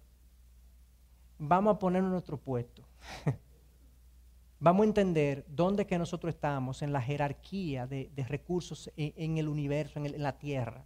[1.37, 2.83] vamos a poner nuestro puesto.
[4.59, 9.99] vamos a entender dónde que nosotros estamos en la jerarquía de, recursos en, el universo,
[9.99, 10.85] en, en la tierra.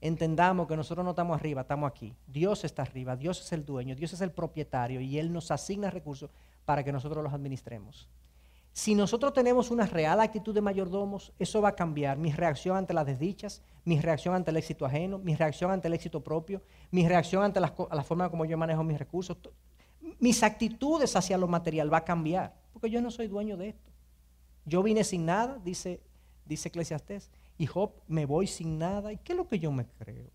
[0.00, 2.14] Entendamos que nosotros no estamos arriba, estamos aquí.
[2.26, 5.90] Dios está arriba, Dios es el dueño, Dios es el propietario y Él nos asigna
[5.90, 6.30] recursos
[6.64, 8.08] para que nosotros los administremos.
[8.72, 12.94] Si nosotros tenemos una real actitud de mayordomos, eso va a cambiar mi reacción ante
[12.94, 17.06] las desdichas, mi reacción ante el éxito ajeno, mi reacción ante el éxito propio, mi
[17.06, 19.36] reacción ante la, forma como yo manejo mis recursos.
[20.18, 23.90] Mis actitudes hacia lo material va a cambiar, porque yo no soy dueño de esto.
[24.64, 26.00] Yo vine sin nada, dice,
[26.46, 26.70] dice
[27.60, 29.12] y Job, me voy sin nada.
[29.12, 30.30] ¿Y qué es lo que yo me creo?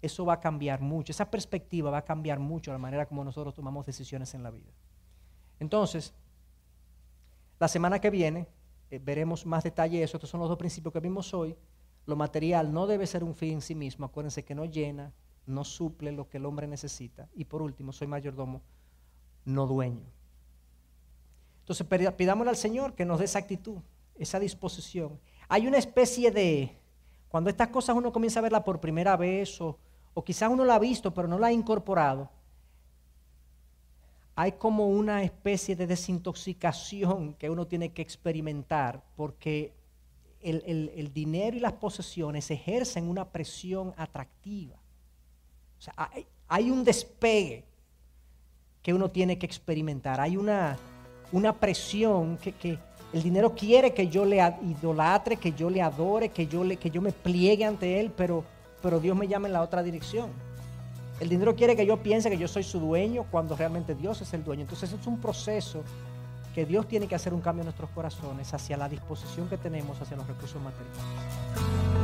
[0.00, 3.52] Eso va a cambiar mucho, esa perspectiva va a cambiar mucho la manera como nosotros
[3.54, 4.70] tomamos decisiones en la vida.
[5.58, 6.14] Entonces,
[7.58, 8.46] la semana que viene
[8.88, 10.16] eh, veremos más detalle de eso.
[10.16, 11.56] Estos son los dos principios que vimos hoy.
[12.06, 14.06] Lo material no debe ser un fin en sí mismo.
[14.06, 15.12] Acuérdense que no llena,
[15.44, 17.28] no suple lo que el hombre necesita.
[17.34, 18.62] Y por último, soy mayordomo,
[19.44, 20.06] no dueño.
[21.62, 23.78] Entonces pidámosle al Señor que nos dé esa actitud.
[24.16, 25.18] Esa disposición.
[25.48, 26.76] Hay una especie de,
[27.28, 29.78] cuando estas cosas uno comienza a verlas por primera vez o,
[30.14, 32.30] o quizás uno la ha visto pero no la ha incorporado,
[34.36, 39.72] hay como una especie de desintoxicación que uno tiene que experimentar porque
[40.44, 44.76] el, dinero y las posesiones ejercen una presión atractiva.
[45.78, 46.10] O sea,
[46.48, 47.64] hay, un despegue
[48.82, 50.76] que uno tiene que experimentar, hay una,
[51.32, 52.78] una presión que,
[53.14, 56.90] el dinero quiere que yo le idolatre, que yo le adore, que yo, le, que
[56.90, 58.42] yo me pliegue ante él, pero,
[58.82, 60.30] pero Dios me llama en la otra dirección.
[61.20, 64.34] El dinero quiere que yo piense que yo soy su dueño cuando realmente Dios es
[64.34, 64.62] el dueño.
[64.62, 65.84] Entonces es un proceso
[66.56, 70.02] que Dios tiene que hacer un cambio en nuestros corazones hacia la disposición que tenemos
[70.02, 72.03] hacia los recursos materiales.